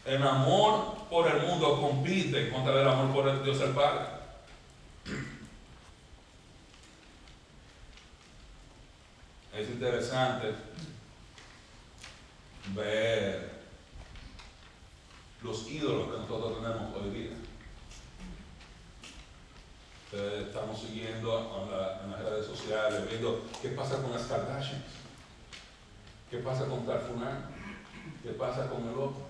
[0.07, 4.07] El amor por el mundo compite contra el amor por Dios el Padre.
[9.55, 10.55] Es interesante
[12.75, 13.54] ver
[15.45, 17.31] los ídolos que nosotros tenemos hoy día.
[20.47, 21.61] estamos siguiendo
[22.05, 24.85] en, las redes sociales, viendo qué pasa con las Kardashians,
[26.31, 27.47] qué pasa con Carfunán,
[28.23, 29.25] qué pasa con el otro.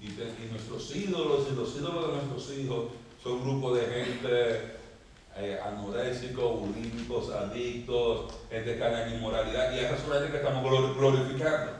[0.00, 0.08] Y,
[0.50, 2.84] nuestros ídolos y los ídolos de nuestros hijos
[3.22, 4.76] son un grupo de gente
[5.36, 5.60] eh,
[6.36, 9.72] bulímicos, adictos, gente que en inmoralidad.
[9.72, 11.72] Y esa es una gente que estamos glorificando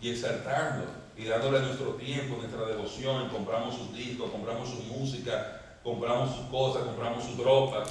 [0.00, 3.28] y exaltando y dándole nuestro tiempo, nuestra devoción.
[3.28, 7.84] Compramos sus discos, compramos su música, compramos sus cosas, compramos sus ropa.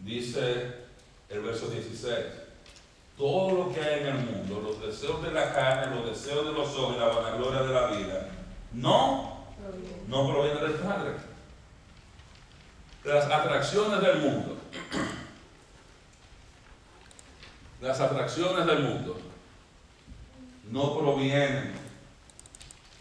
[0.00, 0.74] Dice
[1.28, 2.42] el verso 16
[3.16, 6.52] todo lo que hay en el mundo, los deseos de la carne, los deseos de
[6.52, 8.28] los ojos y la vanagloria de la vida,
[8.72, 9.44] no,
[10.08, 11.12] no proviene del Padre.
[13.04, 14.56] Las atracciones del mundo,
[17.82, 19.16] las atracciones del mundo
[20.70, 21.74] no provienen,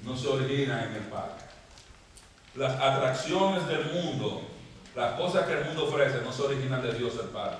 [0.03, 1.35] no se originan en el Padre.
[2.55, 4.41] Las atracciones del mundo,
[4.95, 7.57] las cosas que el mundo ofrece, no se originan de Dios el Padre.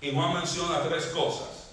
[0.00, 1.72] Y Juan menciona tres cosas.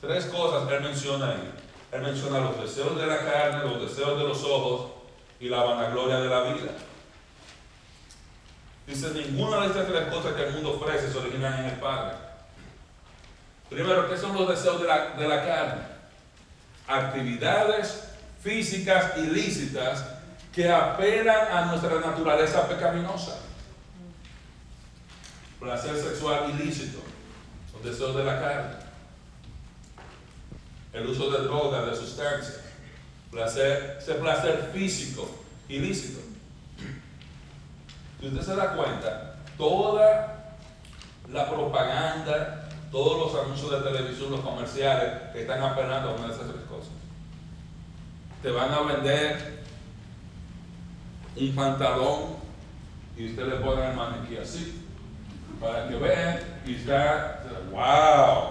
[0.00, 1.54] Tres cosas él menciona ahí.
[1.92, 4.90] Él menciona los deseos de la carne, los deseos de los ojos
[5.38, 6.72] y la vanagloria de la vida.
[8.88, 12.33] Dice, ninguna de estas tres cosas que el mundo ofrece se originan en el Padre.
[13.68, 15.82] Primero, ¿qué son los deseos de la, de la carne?
[16.86, 18.04] Actividades
[18.42, 20.04] físicas ilícitas
[20.52, 23.38] que apelan a nuestra naturaleza pecaminosa.
[25.58, 27.04] Placer sexual ilícito
[27.84, 28.76] deseos de la carne,
[30.94, 32.60] el uso de drogas, de sustancias,
[33.30, 35.30] placer, ese placer físico
[35.68, 36.20] ilícito.
[38.18, 40.56] Si usted se da cuenta, toda
[41.30, 46.34] la propaganda, todos los anuncios de televisión, los comerciales, que están apelando a una de
[46.34, 46.92] esas tres cosas.
[48.42, 49.64] Te van a vender
[51.36, 52.36] un pantalón
[53.16, 54.82] y usted le pone el maniquí así,
[55.60, 58.50] para que vean y está, wow.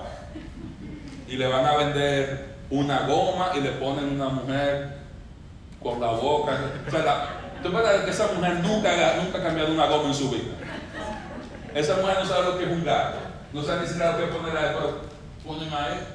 [1.28, 4.98] Y le van a vender una goma y le ponen una mujer
[5.82, 6.58] con la boca.
[7.62, 8.92] Tú que esa mujer nunca,
[9.24, 10.54] nunca ha cambiado una goma en su vida.
[11.74, 13.18] Esa mujer no sabe lo que es un gato,
[13.54, 14.76] no sabe ni siquiera lo que poner ahí,
[15.46, 16.08] ponen ahí.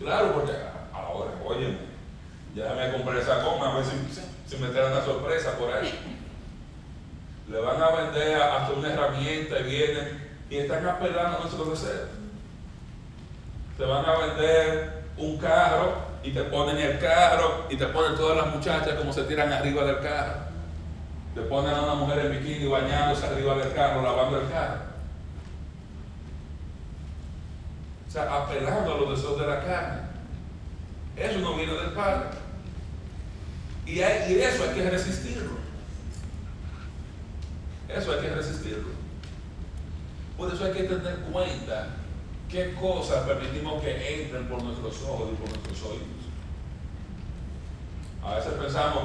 [0.00, 0.52] Claro, porque
[0.92, 1.78] ahora, oye,
[2.54, 6.18] ya me compré esa goma, a ver si, me trae una sorpresa por ahí.
[7.48, 12.08] Le van a vender hasta una herramienta y vienen y están apelando a nuestros deseos.
[13.76, 18.36] Te van a vender un carro y te ponen el carro y te ponen todas
[18.36, 20.34] las muchachas como se tiran arriba del carro.
[21.34, 24.94] Te ponen a una mujer en bikini bañándose arriba del carro, lavando el carro.
[28.03, 30.02] O sea, apelando a los deseos de la carne.
[31.16, 32.28] Eso no viene del Padre.
[33.86, 35.50] Y, y eso hay que resistirlo.
[37.88, 38.88] Eso hay que resistirlo.
[40.36, 41.88] Por eso hay que tener cuenta
[42.48, 46.24] qué cosas permitimos que entren por nuestros ojos y por nuestros oídos.
[48.24, 49.02] A veces pensamos,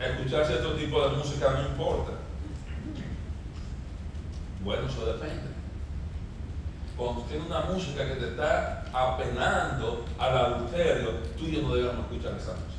[0.00, 2.12] escuchar cierto tipo de música no importa.
[4.64, 5.57] Bueno, eso depende.
[6.98, 12.00] Cuando tienes una música que te está apelando al adulterio, tú y yo no debemos
[12.00, 12.78] escuchar esa música.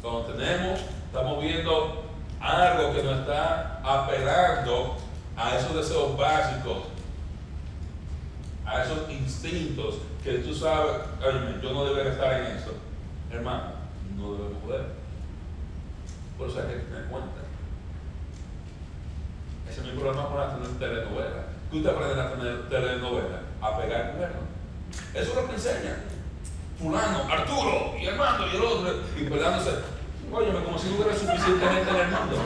[0.00, 2.04] Cuando tenemos, estamos viendo
[2.40, 4.96] algo que nos está apelando
[5.36, 6.84] a esos deseos básicos,
[8.64, 12.70] a esos instintos que tú sabes, oye, yo no debería estar en eso.
[13.32, 13.72] Hermano,
[14.16, 14.86] no debemos poder.
[16.38, 17.47] Por eso hay que tener cuenta.
[19.70, 21.46] Ese es mi problema con la telenovela.
[21.70, 23.40] ¿Qué usted aprende a tener telenovela?
[23.60, 24.44] A pegar cuernos.
[25.14, 25.96] Eso es lo que enseña.
[26.78, 29.70] Fulano, Arturo, y Armando, y el otro, y peleándose.
[30.32, 32.36] Oye, como si no hubiera suficiente gente en el mundo.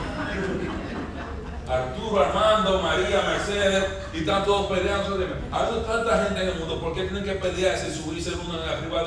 [1.69, 5.17] Arturo, Armando, María, Mercedes, y están todos peleando.
[5.51, 8.59] Hay tanta gente en el mundo, ¿por qué tienen que pelearse y subirse el uno
[8.61, 9.03] arriba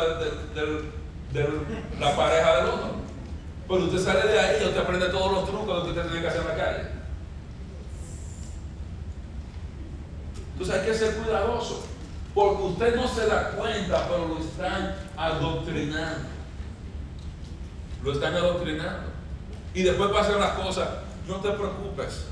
[1.32, 1.46] de,
[2.00, 2.96] la pareja del otro?
[3.66, 6.40] Pues usted sale de ahí usted aprende todos los trucos que usted tiene que hacer
[6.40, 6.54] en la.
[10.58, 11.84] Entonces hay que ser cuidadoso,
[12.34, 16.28] porque usted no se da cuenta, pero lo están adoctrinando.
[18.02, 19.10] Lo están adoctrinando.
[19.74, 20.88] Y después pasan las cosas,
[21.28, 22.24] no te preocupes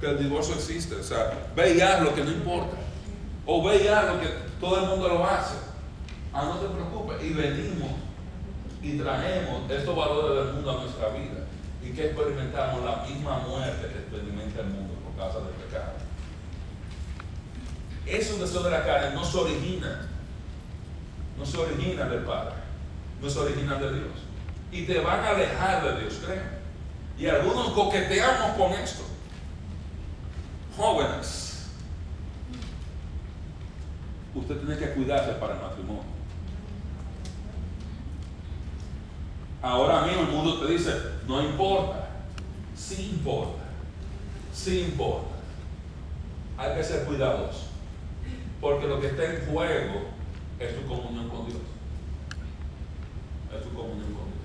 [0.00, 0.96] que el divorcio existe.
[0.96, 2.76] O sea, ve y lo que no importa.
[3.46, 4.28] O ve y lo que
[4.60, 5.54] todo el mundo lo hace.
[6.32, 7.22] Ah, no te preocupes.
[7.24, 7.92] Y venimos
[8.82, 11.46] y traemos estos valores del mundo a nuestra vida.
[11.82, 15.97] Y que experimentamos la misma muerte que experimenta el mundo por causa del pecado.
[18.08, 20.08] Esos deseos de la carne no se originan.
[21.38, 22.54] No se originan del Padre.
[23.20, 24.12] No se originan de Dios.
[24.72, 26.58] Y te van a alejar de Dios, créeme.
[27.18, 29.08] Y algunos coqueteamos con esto
[30.78, 31.66] jóvenes,
[34.34, 36.02] usted tiene que cuidarse para el matrimonio.
[39.60, 40.92] Ahora mismo el mundo te dice,
[41.26, 42.10] no importa,
[42.76, 43.64] sí importa,
[44.54, 45.34] sí importa.
[46.56, 47.66] Hay que ser cuidadoso,
[48.60, 50.08] porque lo que está en juego
[50.58, 51.60] es tu comunión con Dios.
[53.54, 54.38] Es tu comunión con Dios.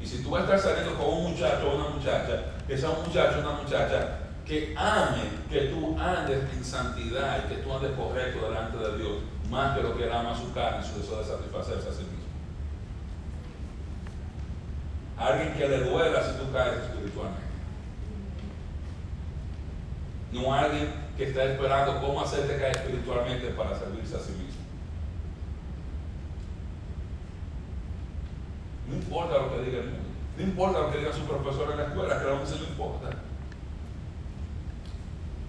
[0.00, 2.90] Y si tú vas a estar saliendo con un muchacho o una muchacha, que sea
[2.90, 7.72] un muchacho o una muchacha que ame que tú andes en santidad y que tú
[7.72, 9.18] andes correcto delante de Dios,
[9.50, 12.02] más que lo que él ama su carne y su deseo de satisfacerse a sí
[12.02, 12.20] mismo.
[15.16, 17.42] Alguien que le duela si tú caes espiritualmente.
[20.32, 24.62] No alguien que está esperando cómo hacerte caer espiritualmente para servirse a sí mismo.
[28.88, 30.08] No importa lo que diga el mundo.
[30.38, 33.10] No importa lo que diga su profesor en la escuela, que a no importa.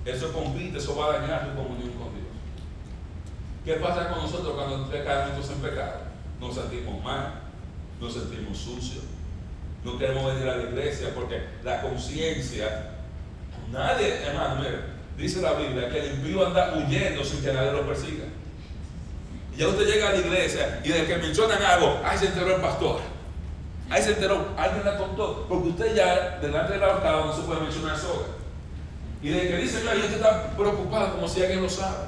[0.03, 2.27] Eso compite, eso va a dañar tu comunión con Dios.
[3.63, 6.01] ¿Qué pasa con nosotros cuando caemos en pecado?
[6.41, 7.43] Nos sentimos mal,
[7.97, 9.05] nos sentimos sucios,
[9.85, 12.97] no queremos venir a la iglesia porque la conciencia,
[13.71, 17.87] nadie, hermano, mire, dice la Biblia que el impío anda huyendo sin que nadie lo
[17.87, 18.25] persiga.
[19.53, 22.55] Y ya usted llega a la iglesia y de que mencionan algo, ahí se enteró
[22.55, 23.01] el pastor.
[23.91, 27.41] Ahí se enteró, alguien le contó, porque usted ya delante de la ahorcado no se
[27.41, 28.27] puede mencionar soga.
[29.21, 32.07] Y de que dice, yo usted está preocupado como si alguien lo sabe.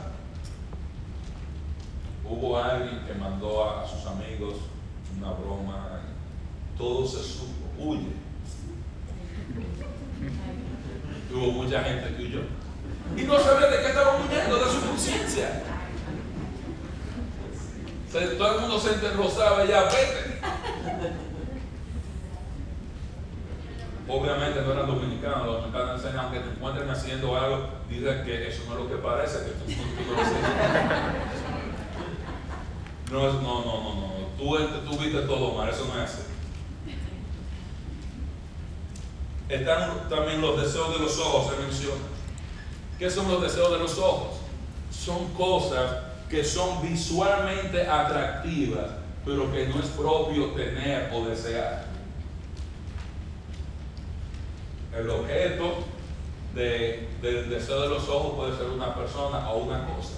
[2.27, 4.55] Hubo alguien que mandó a, sus amigos
[5.17, 5.99] una broma,
[6.77, 8.13] todo se supo, huye.
[11.33, 12.62] Hubo mucha gente que huyó.
[13.15, 15.63] Y no sabía de qué estaba huyendo, de su conciencia.
[18.11, 20.41] todo el mundo se enterrozaba ya, vete.
[24.07, 28.63] Obviamente no eran dominicanos, los dominicanos enseñan, aunque te encuentren haciendo algo, dicen que eso
[28.67, 29.81] no es lo que parece, que tú,
[33.11, 34.13] no lo No, no, no, no, no.
[34.37, 34.57] Tú,
[34.89, 36.23] tú viste todo mal, eso no es así.
[39.47, 42.12] Están también los deseos de los ojos, se menciona.
[42.99, 44.37] ¿Qué son los deseos de los ojos?
[44.91, 45.91] Son cosas
[46.29, 48.89] que son visualmente atractivas,
[49.25, 51.85] pero que no es propio tener o desear.
[54.95, 55.85] El objeto
[56.53, 60.13] del deseo de los ojos puede ser una persona o una cosa.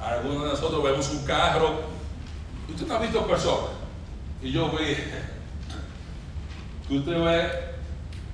[0.00, 1.80] Algunos de nosotros vemos un carro.
[2.68, 3.70] Usted no ha visto personas.
[4.42, 4.96] Y yo vi
[6.88, 7.50] que usted ve,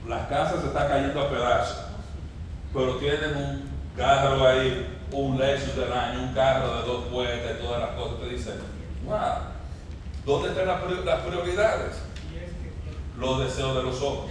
[0.08, 1.86] las casas se están cayendo a pedazos,
[2.77, 7.62] pero tienen un carro ahí, un Lexus del año, un carro de dos puertas y
[7.62, 8.20] todas las cosas.
[8.20, 8.55] Te dicen,
[9.07, 9.18] wow,
[10.27, 11.97] ¿dónde están las prioridades?
[13.18, 14.27] Los deseos de los ojos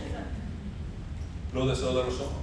[1.56, 2.34] los deseos de los ojos.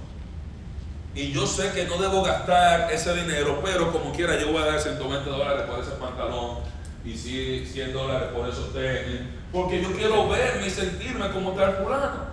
[1.15, 4.65] Y yo sé que no debo gastar ese dinero, pero como quiera yo voy a
[4.65, 6.57] dar 120 dólares por ese pantalón
[7.05, 12.32] y 100 dólares por esos tenis, porque yo quiero verme y sentirme como tal fulano.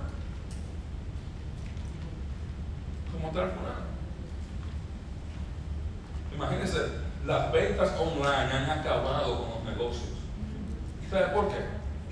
[3.21, 3.51] Como tal.
[6.35, 6.79] Imagínense,
[7.27, 10.09] las ventas online han acabado con los negocios.
[11.11, 11.57] ¿Sabe por qué?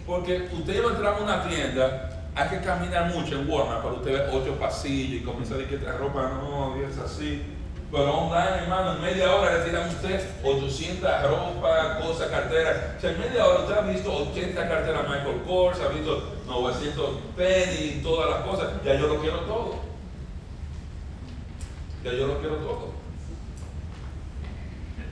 [0.06, 3.94] Porque usted va a entrar a una tienda hay que caminar mucho en Walmart para
[3.94, 7.42] usted ver ocho pasillos y comenzar a decir que esta ropa no, y es así.
[7.90, 12.76] Pero online, hermano, en media hora le tiran usted 800 ropas, cosas, carteras.
[12.96, 17.10] O sea, en media hora usted ha visto 80 carteras Michael Kors, ha visto 900
[17.34, 18.68] penny, todas las cosas.
[18.84, 19.87] Ya yo lo quiero todo.
[22.04, 22.92] Ya yo lo quiero todo.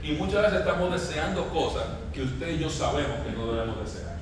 [0.03, 4.17] Y muchas veces estamos deseando cosas que usted y yo sabemos que no debemos desear.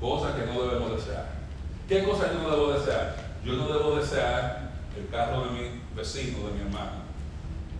[0.00, 1.26] cosas que no debemos desear.
[1.88, 3.16] ¿Qué cosas yo no debo desear?
[3.44, 7.06] Yo no debo desear el carro de mi vecino, de mi hermano.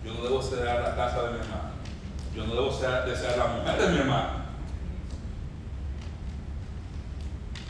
[0.03, 1.69] Yo no debo desear la casa de mi hermano.
[2.35, 4.47] Yo no debo desear, la mujer de mi hermano.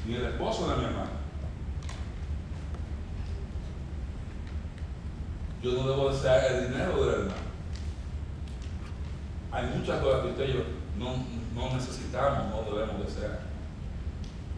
[0.05, 1.16] Ni el esposo de mi hermano.
[5.61, 7.47] Yo no debo desear el dinero del hermano.
[9.51, 10.63] Hay muchas cosas que usted y yo
[10.97, 11.15] no,
[11.55, 13.47] no necesitamos, no debemos desear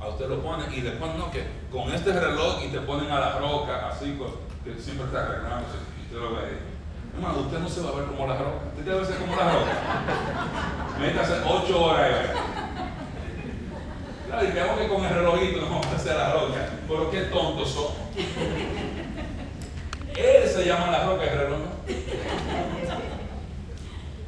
[0.02, 3.20] a usted lo pone y después no, que con este reloj y te ponen a
[3.20, 4.18] la roca, así,
[4.64, 5.68] que siempre está arreglando,
[6.00, 6.60] y usted lo ve.
[7.14, 9.52] Hermano, usted no se va a ver como la roca, usted debe ser como la
[9.52, 9.72] roca.
[11.00, 12.30] Métase ocho horas.
[14.28, 17.70] Claro, y que con el relojito no vamos a hacer la roca, pero qué tontos
[17.70, 17.88] son.
[20.20, 21.94] Él se llama la roca, reloj no.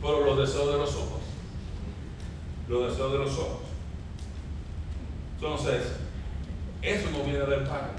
[0.01, 1.21] Pero los deseos de los ojos.
[2.69, 3.61] Los deseos de los ojos.
[5.35, 5.81] Entonces,
[6.81, 7.91] eso no viene del Padre.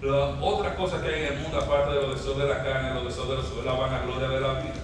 [0.00, 2.94] La otra cosa que hay en el mundo, aparte de los deseos de la carne,
[2.94, 4.74] los deseos de los es la vanagloria de la vida,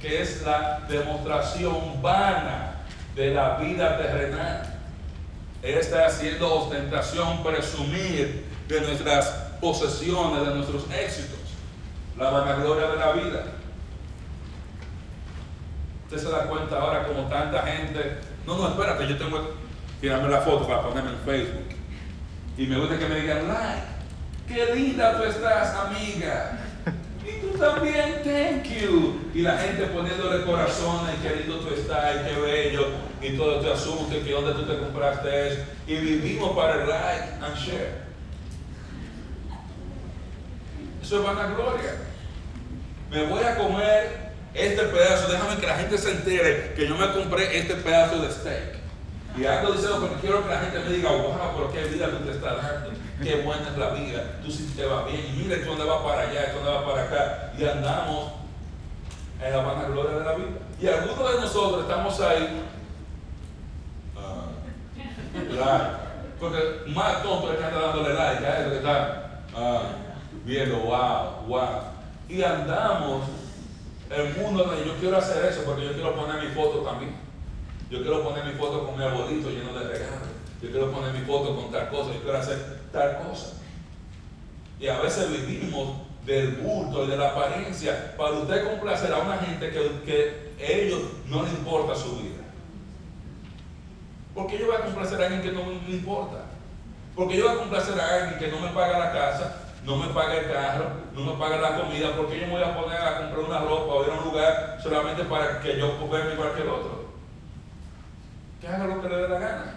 [0.00, 4.78] que es la demostración vana de la vida terrenal.
[5.62, 11.38] Él está haciendo ostentación, presumir de nuestras posesiones, de nuestros éxitos,
[12.18, 13.44] la vanagloria de la vida.
[16.04, 19.60] Usted se da cuenta ahora como tanta gente, no, no, espérate, yo tengo
[20.00, 21.76] Tírame la foto para ponerme en Facebook.
[22.56, 23.82] Y me gusta que me digan, like,
[24.48, 26.58] qué linda tú estás, amiga.
[27.22, 29.20] Y tú también, thank you.
[29.34, 32.86] Y la gente poniéndole corazones, qué lindo tú estás, qué bello.
[33.20, 35.62] Y todo este asunto, que dónde tú te compraste eso.
[35.86, 38.09] Y vivimos para el like and share.
[41.02, 41.94] Eso es vanagloria.
[43.10, 45.32] Me voy a comer este pedazo.
[45.32, 48.80] Déjame que la gente se entere que yo me compré este pedazo de steak.
[49.36, 52.24] Y algo dice, porque quiero que la gente me diga, wow, pero qué vida tú
[52.24, 52.90] te estás dando,
[53.22, 56.02] qué buena es la vida, tú sí te va bien, y mira tú dónde vas
[56.02, 58.32] para allá, tú dónde vas para acá, y andamos
[59.40, 60.48] en la gloria de la vida.
[60.80, 62.62] Y algunos de nosotros estamos ahí,
[64.16, 65.90] uh, like,
[66.40, 70.09] porque más tonto es que anda dándole like a eso que está uh,
[70.44, 71.82] viendo, wow, wow.
[72.28, 73.22] Y andamos
[74.10, 77.14] el mundo donde yo quiero hacer eso porque yo quiero poner mi foto también.
[77.90, 80.28] Yo quiero poner mi foto con mi abuelito lleno de regalos.
[80.62, 82.12] Yo quiero poner mi foto con tal cosa.
[82.12, 83.54] Yo quiero hacer tal cosa.
[84.78, 89.38] Y a veces vivimos del bulto y de la apariencia para usted complacer a una
[89.38, 92.44] gente que, ellos no les importa su vida.
[94.34, 96.44] Porque yo voy a complacer a alguien que no me importa.
[97.16, 100.08] Porque yo voy a complacer a alguien que no me paga la casa, no me
[100.12, 103.18] paga el carro, no me paga la comida, porque yo me voy a poner a
[103.18, 106.62] comprar una ropa o ir a un lugar solamente para que yo pueda igual que
[106.62, 107.10] otro.
[108.60, 109.74] Que haga lo que le dé la gana.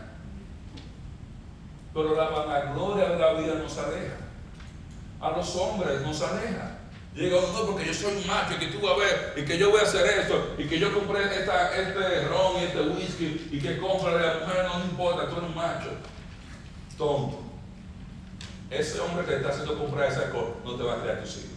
[1.93, 4.17] Pero la vanagloria de la vida nos aleja.
[5.21, 6.79] A los hombres nos aleja.
[7.15, 9.45] Llega uno, no, porque yo soy un macho, y que tú vas a ver, y
[9.45, 12.81] que yo voy a hacer esto, y que yo compré esta, este ron y este
[12.81, 15.89] whisky, y que compra la mujer, no importa, tú eres un macho.
[16.97, 17.42] Tonto.
[18.69, 21.49] Ese hombre que está haciendo comprar ese alcohol no te va a crear tus hijos,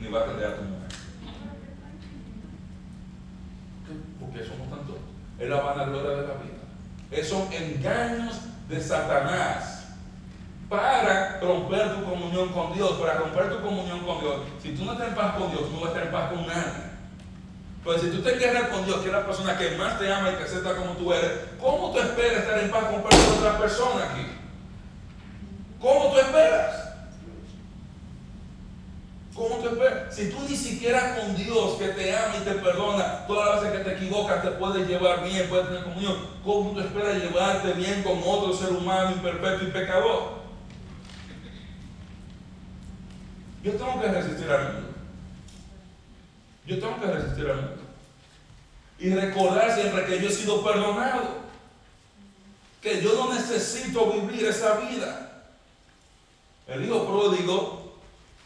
[0.00, 0.88] ni va a atender a tu mujer.
[4.20, 4.96] Porque somos tantos.
[5.38, 6.60] Es la vanagloria de la vida.
[7.10, 9.80] Esos son engaños de Satanás
[10.68, 14.36] para romper tu comunión con Dios, para romper tu comunión con Dios.
[14.62, 16.46] Si tú no estás en paz con Dios, no vas a estar en paz con
[16.46, 16.90] nadie.
[17.82, 20.30] Pues si tú te quedas con Dios, que es la persona que más te ama
[20.30, 24.04] y te acepta como tú eres, ¿cómo tú esperas estar en paz con otra persona
[24.10, 24.26] aquí?
[25.80, 26.90] ¿Cómo tú esperas?
[29.34, 30.14] ¿Cómo tú esperas?
[30.14, 33.78] Si tú ni siquiera con Dios que te ama y te perdona, todas las veces
[33.78, 38.02] que te equivocas te puedes llevar bien, puedes tener comunión, ¿cómo tú esperas llevarte bien
[38.02, 40.40] con otro ser humano imperfecto y pecador?
[43.62, 44.88] Yo tengo que resistir al mundo.
[46.64, 47.82] Yo tengo que resistir al mundo.
[48.98, 51.40] Y recordar siempre que yo he sido perdonado.
[52.80, 55.44] Que yo no necesito vivir esa vida.
[56.66, 57.98] El hijo pródigo,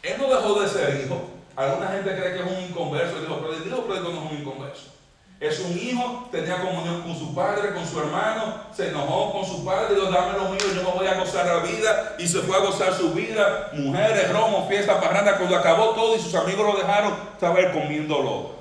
[0.03, 1.34] él no dejó de ser hijo.
[1.55, 3.17] Alguna gente cree que es un inconverso.
[3.17, 4.95] El hijo pródigo, el hijo no es un inconverso.
[5.39, 9.65] Es un hijo, tenía comunión con su padre, con su hermano, se enojó con su
[9.65, 12.55] padre, dijo, dame lo mío, yo me voy a gozar la vida, y se fue
[12.55, 16.79] a gozar su vida, mujeres, romo, fiesta, parranda, cuando acabó todo y sus amigos lo
[16.79, 18.55] dejaron, estaba él comiéndolo.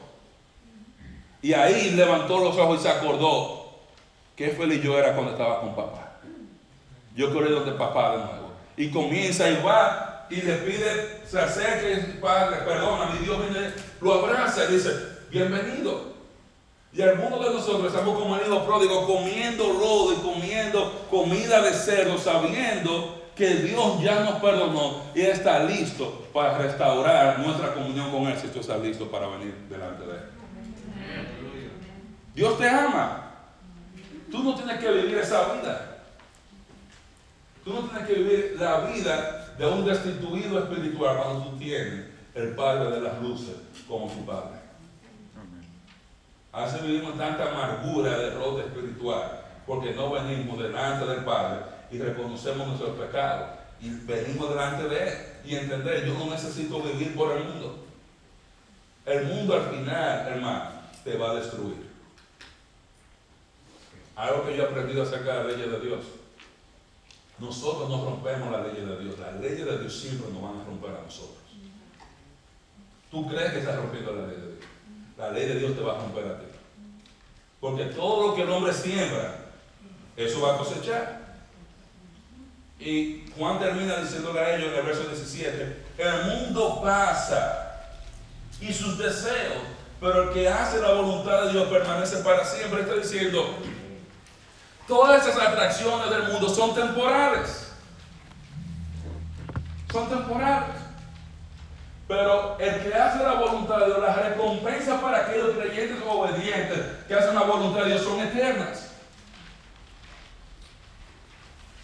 [1.43, 3.69] Y ahí levantó los ojos y se acordó,
[4.35, 6.17] qué feliz yo era cuando estaba con papá.
[7.15, 8.51] Yo quiero ir donde papá de nuevo.
[8.77, 14.15] Y comienza y va, y le pide, se acerca, padre, perdona, mi Dios viene, lo
[14.15, 14.91] abraza y dice,
[15.31, 16.15] bienvenido.
[16.93, 21.73] Y algunos de nosotros estamos como el hijo pródigo comiendo lodo y comiendo comida de
[21.73, 28.29] cerdo, sabiendo que Dios ya nos perdonó y está listo para restaurar nuestra comunión con
[28.29, 30.35] Él si tú estás listo para venir delante de Él.
[32.35, 33.33] Dios te ama.
[34.31, 35.99] Tú no tienes que vivir esa vida.
[37.65, 42.55] Tú no tienes que vivir la vida de un destituido espiritual cuando tú tienes el
[42.55, 44.65] Padre de las luces como tu Padre.
[46.53, 52.67] A veces vivimos tanta amargura, derrota espiritual, porque no venimos delante del Padre y reconocemos
[52.67, 53.51] nuestros pecados
[53.81, 57.85] y venimos delante de Él y entender, yo no necesito vivir por el mundo.
[59.05, 60.71] El mundo al final, hermano,
[61.03, 61.91] te va a destruir.
[64.17, 66.05] Algo que yo he aprendido acerca de la de Dios.
[67.39, 69.19] Nosotros no rompemos la ley de Dios.
[69.19, 71.39] Las leyes de Dios siempre nos van a romper a nosotros.
[73.11, 74.65] ¿Tú crees que estás rompiendo la ley de Dios?
[75.17, 76.47] la ley de Dios te va a romper a ti.
[77.61, 79.37] Porque todo lo que el hombre siembra,
[80.17, 81.25] eso va a cosechar.
[82.79, 87.81] Y Juan termina diciéndole a ellos en el verso 17, el mundo pasa
[88.61, 89.63] y sus deseos,
[90.01, 92.83] pero el que hace la voluntad de Dios permanece para siempre.
[92.83, 93.57] Está diciendo,
[94.87, 97.73] todas esas atracciones del mundo son temporales.
[99.91, 100.85] Son temporales.
[102.07, 106.79] Pero el que hace la voluntad de Dios, las recompensas para aquellos creyentes obedientes
[107.09, 108.91] que hacen la voluntad de Dios son eternas.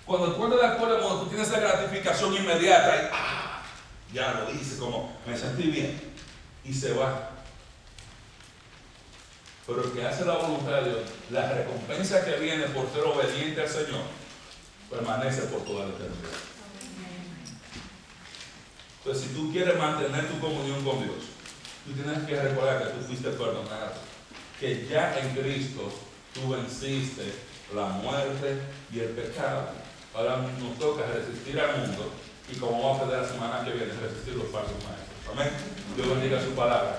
[0.04, 3.62] Cuando tú andas de acuerdo, cuando tú tienes esa gratificación inmediata, y, ah,
[4.12, 6.14] ya lo hice, como me sentí bien,
[6.64, 7.29] y se va.
[9.70, 11.00] Pero el que hace la voluntad de Dios,
[11.30, 14.02] la recompensa que viene por ser obediente al Señor,
[14.90, 16.42] permanece por toda la eternidad.
[18.98, 21.22] Entonces, si tú quieres mantener tu comunión con Dios,
[21.86, 23.92] tú tienes que recordar que tú fuiste perdonado,
[24.58, 25.88] que ya en Cristo
[26.34, 27.32] tú venciste
[27.72, 28.60] la muerte
[28.92, 29.68] y el pecado.
[30.16, 32.10] Ahora nos toca resistir al mundo
[32.52, 35.30] y como vamos a ver la semana que viene, resistir los falsos maestros.
[35.32, 35.48] Amén.
[35.94, 36.98] Dios bendiga su palabra.